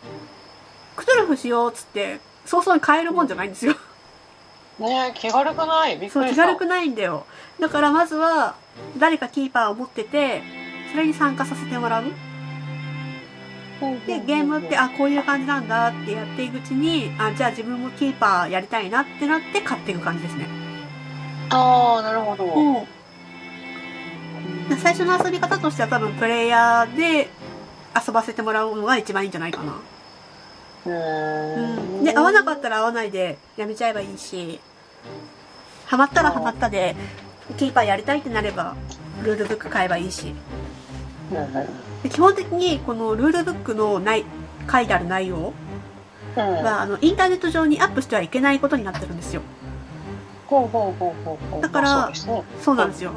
[0.97, 3.75] クトゥルフしようっつって早々に買えるもんじゃないんですよ。
[4.79, 5.99] ね気軽くない？
[5.99, 7.27] びっそうくり気軽くないんだよ。
[7.61, 8.57] だからまずは
[8.99, 10.43] 誰かキーパーを持ってて
[10.91, 12.05] それに参加させてもらう
[14.07, 20.47] でゲームってあこういう感じなんだってやっていくうちにあじゃあ自分もキーパーやりたいなってなって買っていく感じですね。
[21.51, 22.83] ああなるほど、う
[24.67, 24.69] ん。
[24.69, 27.29] で最初の遊び方としては多分プレイヤーで
[28.07, 29.75] 遊ばせてもらうのが一番いいんじゃないかな。
[30.87, 32.01] うー。
[32.01, 32.05] ん。
[32.05, 34.61] で合わなかったら合わないでやめちゃえばいいし
[35.87, 36.97] ハマったらハマったで
[37.59, 38.77] キーパーやりたいってなれば
[39.23, 40.35] ルールブック買えばいいし。
[41.31, 44.25] うんうんで基本的にこのルールブックのない
[44.71, 45.55] 書いてある内容
[46.37, 46.43] うん。
[46.43, 49.41] はあのインターネット上にアップしてはいけないことになってるんですよ。
[50.47, 51.63] ほうほうほうほうほう。
[51.63, 52.45] だからまあそうね。
[52.61, 53.13] そうなんですよ。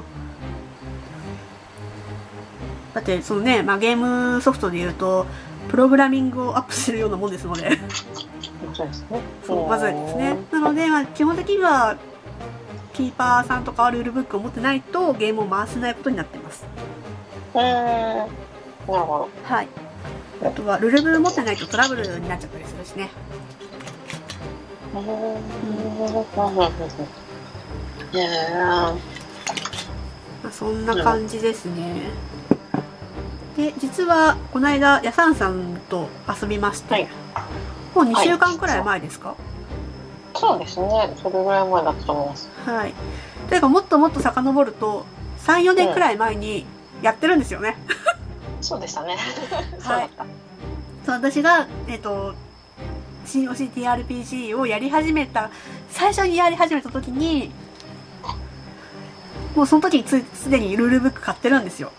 [2.93, 5.27] だってそのね、まあ、ゲームソフトで言うと
[5.67, 7.77] プログラミングをアップするようなもんですので
[8.73, 9.19] そうですね。
[9.45, 10.37] そうまずいですね。
[10.51, 11.97] なので、まあ、基本的には
[12.93, 16.65] キーパーさんとかはルールブックを持ってないとゲームを回せないことになってます。
[17.53, 18.47] うーん
[18.87, 19.67] なるほはい。
[20.43, 23.09] あとはルールブ持ってないとトラブルになっちゃったりするしね。
[24.93, 25.01] ま
[30.49, 32.09] あ、そんな感じですね。
[33.57, 36.07] で実はこの間ヤサンさんと
[36.41, 37.07] 遊びまして、はい。
[37.95, 39.35] もう2週間くらい前ですか？
[40.35, 41.15] そうですね。
[41.21, 42.49] それぐらい前だったと思います。
[42.65, 42.93] はい。
[43.49, 45.05] というかもっともっと遡ると
[45.45, 46.65] 34年くらい前に
[47.01, 47.77] やってるんですよね、
[48.61, 49.17] そうでしたね。
[49.79, 50.25] そうだった。
[51.05, 52.33] そう私がえっ、と
[53.25, 55.51] 新 CTRPG をやり始めた
[55.89, 57.51] 最初にやり始めた時に
[59.55, 61.91] もうその時につすでにルールブック買ってるんですよ。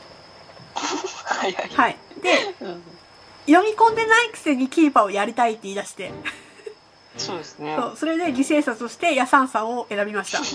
[0.74, 1.68] はいはい。
[1.68, 1.96] はい。
[2.22, 2.82] でうん。
[3.46, 6.12] 読み込んでないくせにキーパーをやりたいって言い出して。
[7.16, 7.76] そうですね。
[7.76, 10.38] そうそれで犠牲者としてヤサンさんを選びました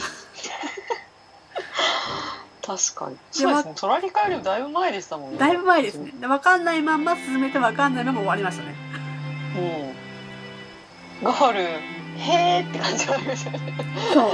[2.66, 3.18] 確かに。
[3.32, 3.74] そうですね。
[3.76, 5.38] トラリカよりもだいぶ前でしたもんね。
[5.38, 6.14] だいぶ前ですね。
[6.20, 8.76] で分かんないまんま進めて分かんないまま終わりましたね。
[11.22, 11.26] うん。
[11.26, 13.52] ゴールへーって感じがありました。
[13.52, 13.60] ね
[14.14, 14.32] そう。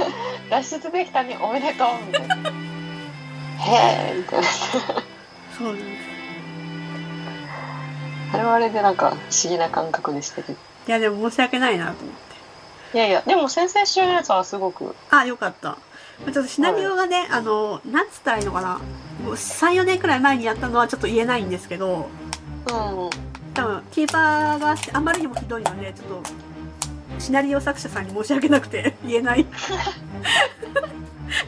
[0.48, 1.88] 脱出できたねおめでとう。
[2.06, 2.36] みたいな。
[3.58, 4.46] へーみたいな。
[4.46, 5.86] そうなんです
[8.32, 10.58] あれはあれでなんか不思議な感覚でしたけど。
[10.86, 12.14] いやでも申し訳ないなと思っ
[12.92, 12.96] て。
[12.96, 15.78] いやいやでも先々週のやつはすごくあよかった
[16.26, 18.80] ちょっとシナリオがね、あのなんつったらいいのかな。
[19.24, 22.08] もう34年くらい前にやったのはちょっと言えないんですけど。
[22.70, 23.30] うん。
[23.54, 26.22] 多分キーパーがあんまりにもひどいのでちょっと
[27.18, 29.44] シナリオ作者さんに申し訳なくて 言えない。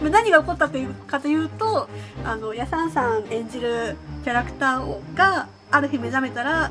[0.01, 1.89] ま あ何が起こったというかというと
[2.25, 6.70] あのヤサンさん演じるキャラクターをがある日目覚めたら、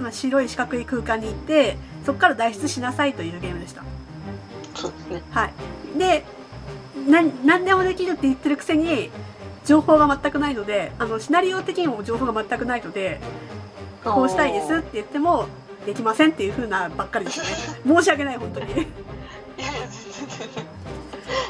[0.00, 3.82] まあ、白い四角い空間に行ってそこから脱出しなさいというゲームでした。
[4.74, 5.22] そうですね。
[5.30, 5.52] はい。
[5.98, 6.43] でな
[7.06, 9.10] 何でもできるって言ってるくせに
[9.64, 13.20] 情報が全くないのであのシナリオ的にも情報が全くないので
[14.04, 15.48] こうしたいですって言っても
[15.86, 17.48] できませんっていう風なばっかりでしたね。
[17.86, 18.72] 申し訳ない本当に。
[18.72, 20.64] いいやいや全然全然。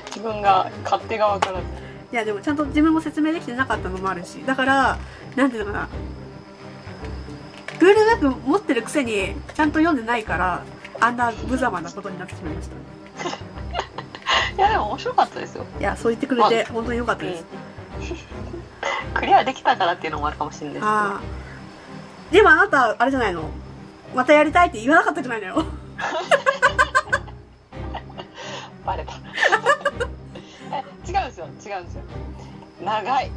[0.07, 1.84] 自分が勝手が分からず。
[2.14, 4.98] やでもちゃんと自分も説明できてなかったのもあるしだから
[5.36, 5.88] なんていうのかな。
[7.80, 10.62] ルールブック持ってるくせにちゃんと読んでないから
[11.00, 12.74] あんな無様なことになってしまいました
[14.57, 15.64] いやでも面白かったですよ。
[15.80, 17.44] いやそう言ってくれて本当に良かったです、
[19.14, 20.92] クリアできたからっていうのもあるかもしれないですけど。
[22.30, 23.50] でもあなたあれじゃないの？
[24.14, 25.64] またやりたいって言わなかったじゃないのよ。
[28.84, 29.12] バレた。
[30.72, 31.46] え違うんですよ。
[31.46, 31.48] 違
[31.78, 32.02] うんですよ。
[32.82, 33.30] 長い。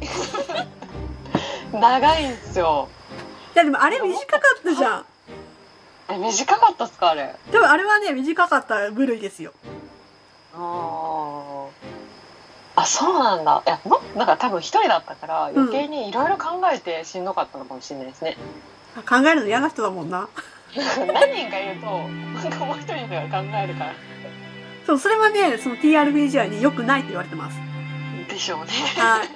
[1.72, 2.88] 長いんですよ。
[3.54, 5.04] いやでもあれ短かったじゃん。
[6.10, 7.34] え短かったっすかあれ？
[7.50, 9.52] でもあれはね短かった部類ですよ
[12.78, 13.62] あそうなんだ。
[13.66, 18.36] いやもなんか多分一人だったから余計にいろいろ考えてしんどかったのかもしれないですね、
[19.08, 20.28] 考えるの嫌な人だもんな。
[20.74, 23.92] 何人かいるとなんかもう一人では考えるから。
[24.86, 27.58] そうそれはねその TRPG はね良くないって言われてます。
[28.28, 28.66] でしょうね。
[28.96, 29.28] はい。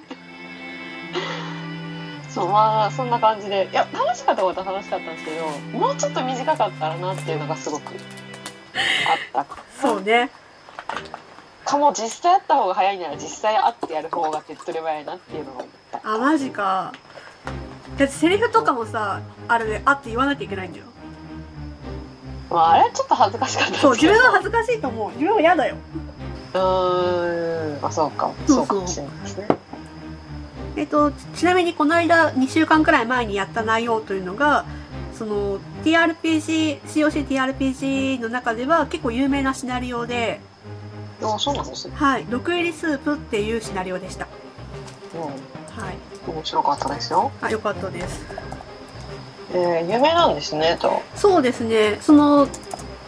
[2.31, 3.69] そうまあそんな感じで。
[3.73, 7.93] いや楽しかったことは楽しかったんですけどもうちょっと短かったらなっていうのがすごく
[9.35, 10.31] あったそうね
[11.73, 16.01] かも実際会った方が早いなら実際会ってやる方が手っ取り早いなっていうのが思った。
[16.05, 16.93] あマジか。
[17.97, 20.87] だってセリフとかもさあれであって言わなきゃいけないんだよ
[22.51, 23.75] まああれはちょっと恥ずかしかった。
[23.75, 25.11] そう自分は恥ずかしいと思う。
[25.13, 25.77] 自分は嫌だよ。
[26.53, 27.87] うーん。
[27.87, 28.33] あそうか。
[28.47, 28.57] そうそう。
[28.57, 29.49] そうかもしれないですね。
[30.77, 34.67] えっとちなみにこの間2週間くらい前にやった内容というのが
[35.15, 40.41] その TRPG COCTRPG の中では結構有名なシナリオで
[41.25, 41.95] あそうなんですね。
[41.97, 42.25] はい。
[42.27, 44.27] 毒入りスープっていうシナリオでした。
[45.15, 45.19] う
[45.81, 45.97] はい。
[46.31, 47.33] ん面白かったですよ。
[47.41, 48.25] あよかったです。
[49.55, 51.03] えー、有名なんですねと。
[51.15, 51.99] そうですね。
[52.01, 52.47] その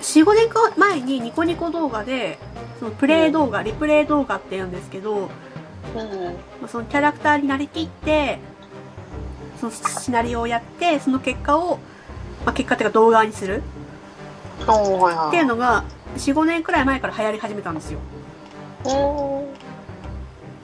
[0.03, 2.39] 45年か前にニコニコ動画で
[2.79, 5.29] そのプレイ動画、リプレイ動画って言うんですけどうん。
[6.61, 8.39] まあそのキャラクターになりきって
[9.61, 11.79] そのシナリオをやってその結果を、
[12.45, 13.63] まあ、結果っていうか動画にする。
[14.63, 15.85] っていうのが
[16.17, 17.99] 45年くらい前から流行り始めたんですよ。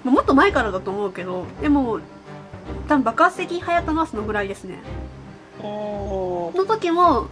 [0.05, 2.01] もっと前からだと思うけどでも
[2.89, 4.79] 多分爆発的に流行ったのはそのぐらいですね。
[5.63, 7.27] の時も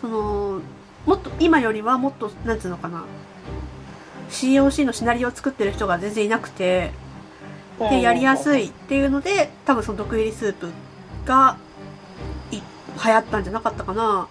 [0.00, 0.60] その
[1.04, 3.04] もっと今よりはもっとなんつうのかな。
[4.30, 6.90] COC のシナリオを作ってる人が全然いなくて
[7.78, 10.70] でやりやすいっていうので多分その毒入りスープ
[11.24, 11.56] が
[12.50, 12.62] い流
[13.12, 14.26] 行ったんじゃなかったかな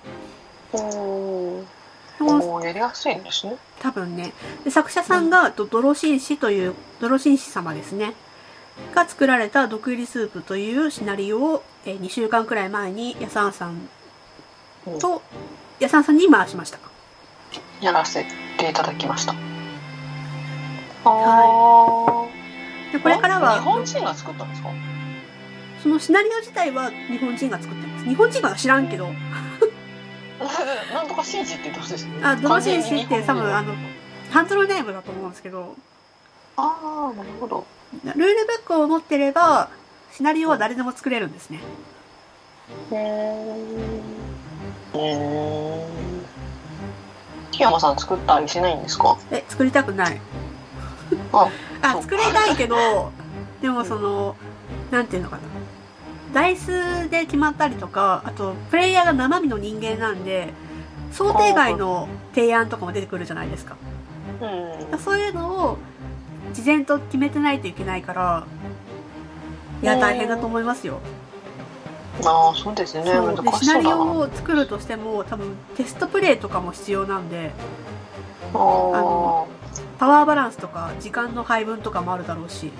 [2.63, 3.57] やりやすいんですね。
[3.79, 4.31] 多分ね。
[4.63, 8.13] で作者さんがとドロシンシというドロシンシ様ですね。
[8.93, 13.87] が作られた毒入りスープというシナリオを、え2週間くらい前にヤサンさん
[14.87, 14.99] うん。
[14.99, 15.21] と
[15.79, 16.79] ヤサンさんに回しました。
[17.81, 18.25] やらせ
[18.57, 19.33] ていただきました。
[21.07, 22.25] あ
[22.91, 24.69] でこれから日は本人が作ったんですか？
[25.83, 28.05] そのシナリオ自体は日本人が作ってます。
[28.05, 29.09] 日本人が知らんけど
[30.93, 33.75] なんとかシンジって言ってほしいですねあドロシンシって多分あのの
[34.31, 35.75] ハンドルネームだと思うんですけど。
[36.57, 37.65] あーなるほど。
[38.03, 39.69] ルールブックを持ってれば
[40.11, 41.59] シナリオは誰でも作れるんですね。
[42.91, 44.97] へー。
[44.97, 45.85] うー。
[45.91, 46.25] ん
[47.51, 49.17] 檜山さん作ったりしないんですか？
[49.31, 50.19] え作りたくない。
[51.31, 51.49] あ
[52.01, 53.11] 作りたいけど
[53.61, 54.35] でもその
[54.91, 55.41] なんていうのかな
[56.35, 60.53] ダイスで決まったりとかあとプレイヤーが生身の人間なんで
[61.13, 63.77] 想定外の提案とかも出てくるじゃないですか。
[64.41, 64.99] うん。
[64.99, 65.77] そういうのを
[66.53, 68.45] 事前と決めてないといけないから
[69.81, 70.99] いや大変だと思いますよ。
[72.25, 73.05] ああそうですね。
[73.05, 73.33] そう。
[73.33, 77.51] 難でシナリオを作るとしても多分テストプレイとかも必要なんで
[78.53, 79.45] あー。
[79.99, 82.73] パワーバランスとか時間の配分とかもあるだろうし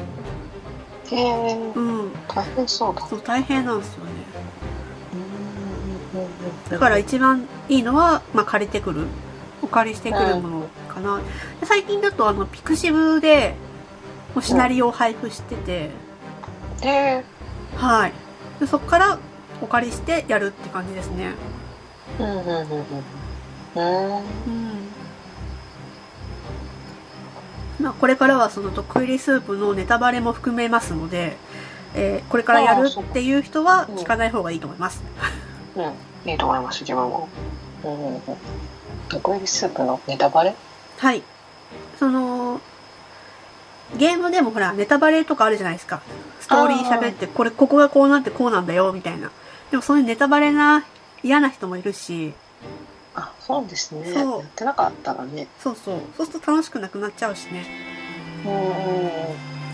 [1.12, 2.12] へえうん。
[2.28, 3.08] 大変そうだ。
[3.08, 4.12] そう大変なんですよね。
[6.16, 9.08] うんだから一番いいのは、まあ、借りてくる。
[9.62, 11.18] お借りしてくるものかな、
[11.60, 13.56] で最近だとあのピクシブで
[14.36, 15.90] もうシナリオを配布してて、
[16.84, 17.24] へえ
[17.76, 18.14] はい。
[18.60, 19.18] でそこから
[19.62, 21.34] お借りしてやるって感じですね。
[22.20, 22.66] うんうんうんうん。
[23.76, 24.75] うん
[27.80, 31.38] まあこれからはその毒入りスープのネタバレも含めますので、
[31.94, 35.04] えーこれからやるっていう人は聞かない方がいいと思います、
[35.76, 37.30] うん、いいと思います、自分も。
[37.84, 37.94] うん。
[37.94, 38.22] うんうん。
[39.10, 40.56] 毒入りスープのネタバレ？
[40.98, 41.22] はい。
[42.00, 42.60] その
[43.98, 46.02] ゲームでもほらネタバレとかあるじゃないですか。
[46.40, 49.32] ストーリー喋ってこれここがこうなってこうなんだよみたいな。
[49.70, 50.86] でもそういうネタバレな
[51.24, 52.34] 嫌な人もいるし
[53.16, 54.12] あ、そうですね。
[54.12, 55.48] そうやってなかったらね。
[55.60, 57.66] そうそうそうすると楽しくなくなっちゃうしね。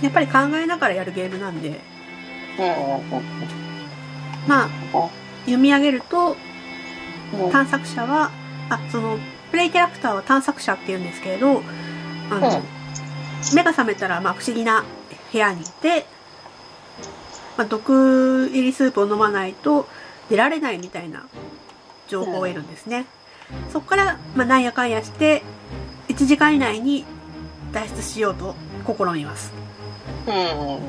[0.01, 1.81] やっぱり考えながらやるゲームなんで
[4.47, 4.69] まあ
[5.41, 6.37] 読み上げると
[7.33, 7.51] うん。
[7.51, 8.31] 探索者は
[8.69, 9.17] あその
[9.51, 11.61] プレイキャラクターは探索者って言うんですけれど
[12.29, 12.81] あの、うん
[13.55, 14.83] 目が覚めたら、まあ、不思議な
[15.31, 16.05] 部屋にいて、
[17.57, 19.87] まあ、毒入りスープを飲まないと
[20.29, 21.25] 出られないみたいな
[22.07, 23.05] 情報を得るんですね、
[23.71, 25.43] そこから、まあ、なんやかんやして
[26.09, 27.05] 1時間以内に
[27.71, 29.51] 脱出しようと試みます。
[30.27, 30.79] うん。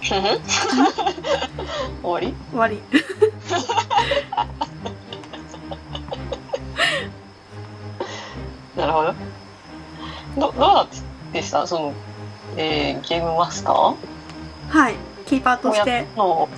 [2.02, 2.34] 終わり？
[2.50, 2.80] 終わり。
[8.76, 9.14] なるほど。
[10.36, 10.88] どどう
[11.32, 11.66] でした？
[11.66, 11.92] その、
[12.56, 13.96] えー、ゲームマスター？
[14.68, 14.94] はい。
[15.26, 16.06] キーパーとして。
[16.12, 16.48] っの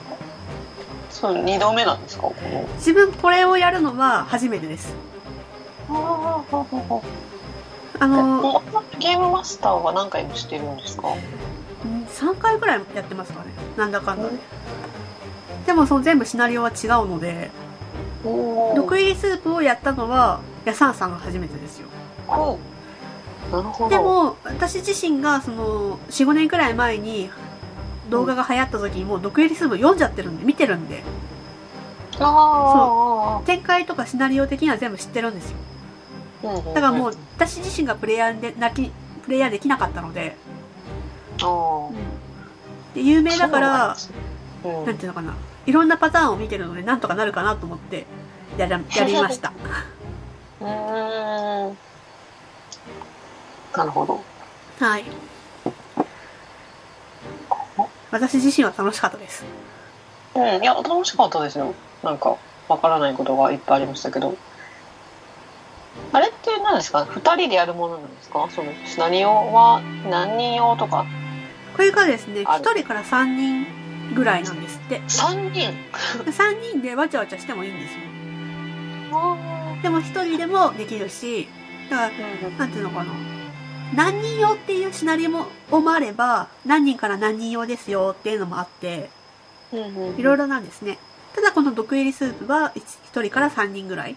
[1.23, 2.23] そう2度目なんですか？
[2.23, 4.93] この自分これをやるのは初めてです。
[5.89, 6.43] あ
[8.09, 8.61] の
[8.99, 11.15] ゲームマスターは何回もしてるんですか
[12.09, 13.53] ？3回ぐらいやってますかね。
[13.77, 14.35] なんだかんだで。
[15.67, 17.53] でもその全部シナリオは違うので。
[18.25, 21.87] お毒入りスープをやったのはヤサンさんが初めてですよ。
[22.27, 22.59] ほ
[23.49, 23.53] う。
[23.53, 23.91] なるほど。
[23.91, 27.31] でも私自身がその45年くらい前に
[28.13, 31.03] 動画が流行った時にもう毒入りスープ読んじゃってるんで見てるんで。
[32.21, 35.57] ああ展開とかシナリオ的には全部知ってるんですよ。
[36.43, 38.93] だだからもう私自身がプレイヤーでなき
[39.25, 40.37] プレイヤーできなかったので。
[41.43, 41.89] あ
[42.95, 43.97] で有名だからあ
[44.65, 45.35] うんなんていうのかな。
[45.65, 48.07] いろんなパターンを見てるのでなんとかなるかなと思って
[48.59, 48.73] やり
[49.21, 49.53] ました。
[50.61, 51.79] うーん。
[53.75, 54.23] なるほど。
[54.79, 55.05] はい
[58.13, 59.45] 私自身は楽しかったです。
[60.35, 61.75] うんいや楽しかったですよ。
[62.05, 62.37] なんか
[62.69, 64.37] わからないことがいっぱいありましたけど。
[66.13, 67.05] あれって何ですか？
[67.07, 68.49] 二人でやるものなんですか？
[68.51, 71.05] そのシナリオは何人用とか？
[71.77, 72.65] これがですねある。
[72.65, 75.03] 1人から3人ぐらいなんですって。
[75.09, 75.71] 三人？
[76.25, 78.01] 3人でわちゃわちゃしてもいいんですよ。
[79.15, 79.37] あ
[79.83, 81.49] でも1人でもできるし
[81.91, 83.13] だからーなんていうのかな
[83.95, 85.47] 何人用っていうシナリオも
[85.93, 89.11] あれば何人から何人用ですよっていうのもあって
[89.73, 90.99] いろいろなんですね。
[91.35, 94.17] ただこの毒入りスープは 1, 人から3人ぐらい。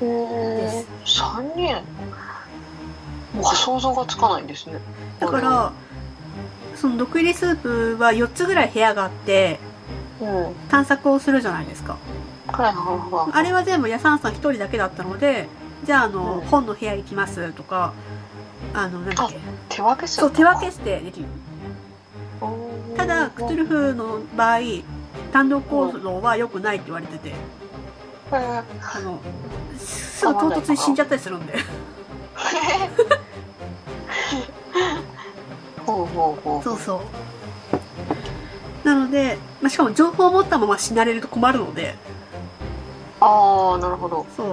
[0.00, 0.86] です
[1.20, 1.82] 三人？
[3.34, 4.78] もう想像がつかないですね。
[5.18, 5.72] だから
[6.76, 9.58] その毒入りスープは4つぐらい部屋があって
[10.68, 11.96] 探索をするじゃないですか。
[12.46, 15.48] あれは全部ヤサンさん1人だけだったので
[15.84, 16.46] じゃああの、うん。
[16.46, 17.92] 本の部屋行きますとか
[18.74, 19.38] あのなんだっけ？
[19.68, 21.26] 手分けするそう手分けしてできる。
[22.96, 24.58] ただクトゥルフの場合
[25.32, 27.34] 単独行動は良くないって言われてて。
[28.30, 28.64] あ
[29.02, 29.20] の
[29.78, 31.54] すぐ唐突に死んじゃったりするんで。
[35.86, 36.62] ほうほうほう。
[36.62, 37.02] そうそ
[38.84, 38.86] う。
[38.86, 41.94] なので、まあ、しかも情報を持ったまま死なれると困るので。
[43.20, 44.26] ああなるほど。
[44.36, 44.46] そう。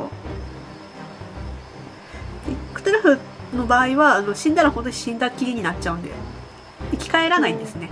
[2.49, 3.19] でクトゥルフ
[3.55, 6.11] の場合はあの死んだら本当に死んだきりになっちゃうんで。
[6.91, 7.89] 生き返らないんですね、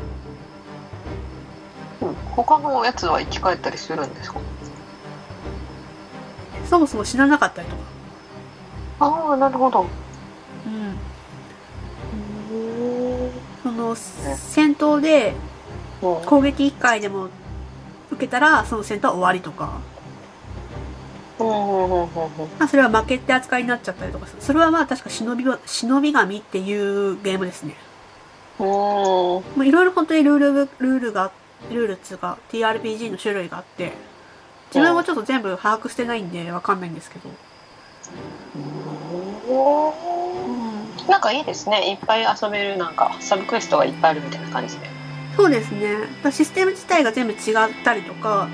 [1.99, 2.13] うん。
[2.35, 4.39] 他のやつは生き返ったりするんですか？
[6.69, 7.81] そもそも死ななかったりとか。
[8.99, 9.87] ああなるほど。
[10.67, 10.73] うん。
[12.55, 13.31] うん
[13.63, 15.33] その戦闘で
[16.01, 17.29] 攻撃1回でも
[18.11, 19.79] 受けたらその戦闘は終わりとか、
[21.43, 27.75] まあ、それは負けって扱いになっちゃったりとかするそれはまあ確か忍びは忍び神っていうゲームですね。
[28.59, 28.63] う。
[28.63, 31.31] んもういろいろ本当にルールブルールが
[31.71, 33.93] ルールっつうか TRPG の種類があって
[34.73, 37.29] 自分もちょっと全部把握してないんでわかんないんですけど、
[41.07, 41.91] なんかいいですね。
[41.91, 44.87] いっぱい遊べるなんかサブクエストがいっぱいあるみたいな感じで。
[45.35, 45.97] そうですね。
[46.31, 48.49] システム自体が全部違ったりとか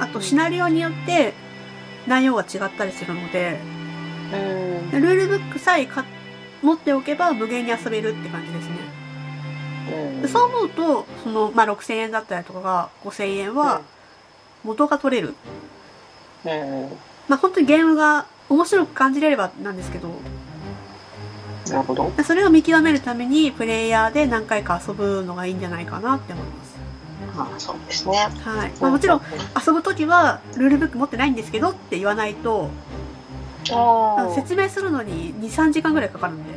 [0.00, 1.32] あとシナリオによって
[2.06, 3.58] 内容が違ったりするので
[4.92, 5.00] うん。
[5.02, 6.04] ルールブックさえか
[6.62, 8.76] 持っておけば無限に遊べるって感じですね。
[10.22, 10.28] うん。
[10.28, 13.82] そう思うとその、まあ、6000円だったりとかが5000円は
[14.62, 15.34] 元が取れる、
[16.44, 16.88] うん。
[17.28, 20.08] まあ本当にゲームが面白く感じれればなんですけど。
[21.68, 22.12] なるほど。
[22.24, 26.63] それを見極めるためにプレイヤーで何回か遊ぶのがいいんじゃないかなって思います
[27.36, 28.16] あそうですね。
[28.44, 29.20] はい、まあ、もちろん
[29.66, 32.70] 遊ぶ時はルールブック持ってないんですけどって言わないと
[34.34, 36.54] 説明するのに23時間ぐらいかかるんで。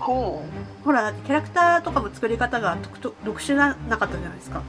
[0.00, 2.78] ほらだってキャラクターとかも作り方が
[3.24, 4.62] 特殊ななかったじゃないですか。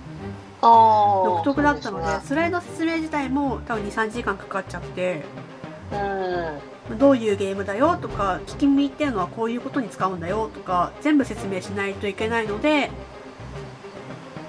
[0.61, 5.23] あー独特だったのでそうそれの説明自体も多分23時間かかっちゃってで
[5.93, 12.89] すねどういうゲームだよとか聞き耳っていうのはこういうことに使うんだよとか全部説明しないといけないので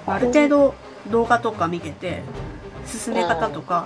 [0.07, 0.75] ある程度
[1.09, 2.23] 動画とか見てて
[2.85, 3.85] 進め方とか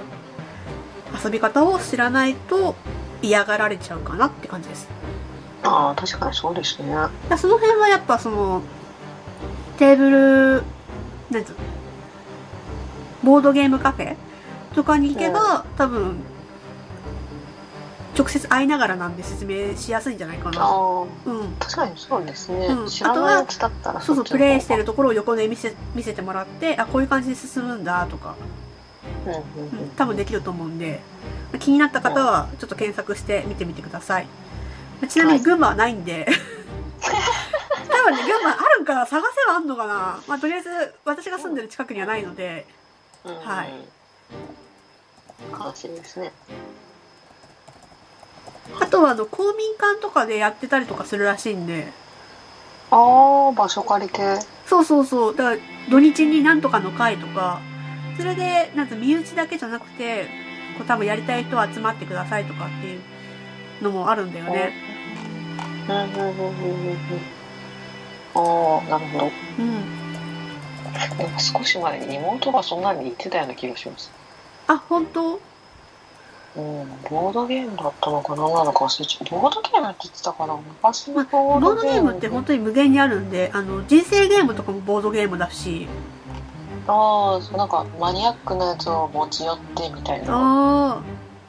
[1.23, 2.75] 遊び方を知らないと
[3.21, 4.87] 嫌がられちゃうかなって感じです。
[4.89, 5.05] うん
[5.67, 6.93] ああ確かにそうですね。
[7.37, 8.61] その辺はやっぱその
[9.77, 10.63] テーブル
[11.31, 11.57] なんつうの
[13.23, 14.15] ボードゲームカフェ
[14.75, 16.17] とかに行けば、多分
[18.17, 20.61] 直接会いながらなんで説明しやすいんじゃないかな。
[20.61, 21.55] ああうん。
[21.59, 22.87] 確かにそうですね、うん。
[22.87, 28.35] 知らないやつだったらそうそうプレイしてるところを横で見せ見せてもらってあこういう感じで進むんだとか。
[29.25, 31.01] うんうんうん、多分できると思うんで。
[31.59, 34.27] 気になった方はちょっと検索して見てみてください。
[35.07, 36.27] ちなみに群馬はないんで、
[37.01, 40.69] 多分ね群馬あるんかな探せばあんのかな、まあ、とりあえず
[41.05, 42.65] 私が住んでる近くにはないので。
[43.23, 43.73] はい。
[45.51, 46.31] 悲しいですね
[48.79, 51.91] あとはあの公民館とかでやってたりとかするらしいんで。
[52.91, 54.39] ああ場所借りて。
[54.65, 55.35] そうそうそう。
[55.35, 55.57] だから
[55.89, 57.61] 土日になんとかの会とか。
[58.17, 60.23] それでなんか身内だけじゃなくて
[60.77, 63.01] こう多分やりたい人は集まってくださいとかっていう
[63.81, 64.71] のもあるんだよね。
[65.89, 65.95] うん。
[65.95, 66.89] うんうんうんうん。
[66.89, 66.97] うん。
[68.35, 69.31] ああなるほど。
[69.59, 71.17] うん。
[71.17, 74.09] でも少し前に妹がそんなに言ってたような気がします。
[74.67, 75.39] あ本当？
[76.57, 80.55] うんボードゲームだったのか何なのか忘れちゃうボードゲームって言ってたかな？
[80.83, 85.87] 昔のまあボードゲームって本本当に無限にあるんであの人生ゲームとかもボードゲームだし。
[86.87, 90.27] ああなんかマニアックなやつを持ち寄ってみたいな。
[90.29, 91.01] あ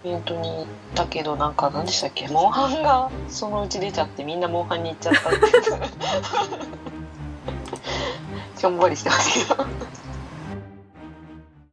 [0.02, 2.26] イベントに行ったけどなんか何でしたっけ？
[2.28, 5.38] モンハンがそのうち出ちゃってみんなモンハンに行っちゃったって
[8.58, 9.66] し ょんぼりしてますけど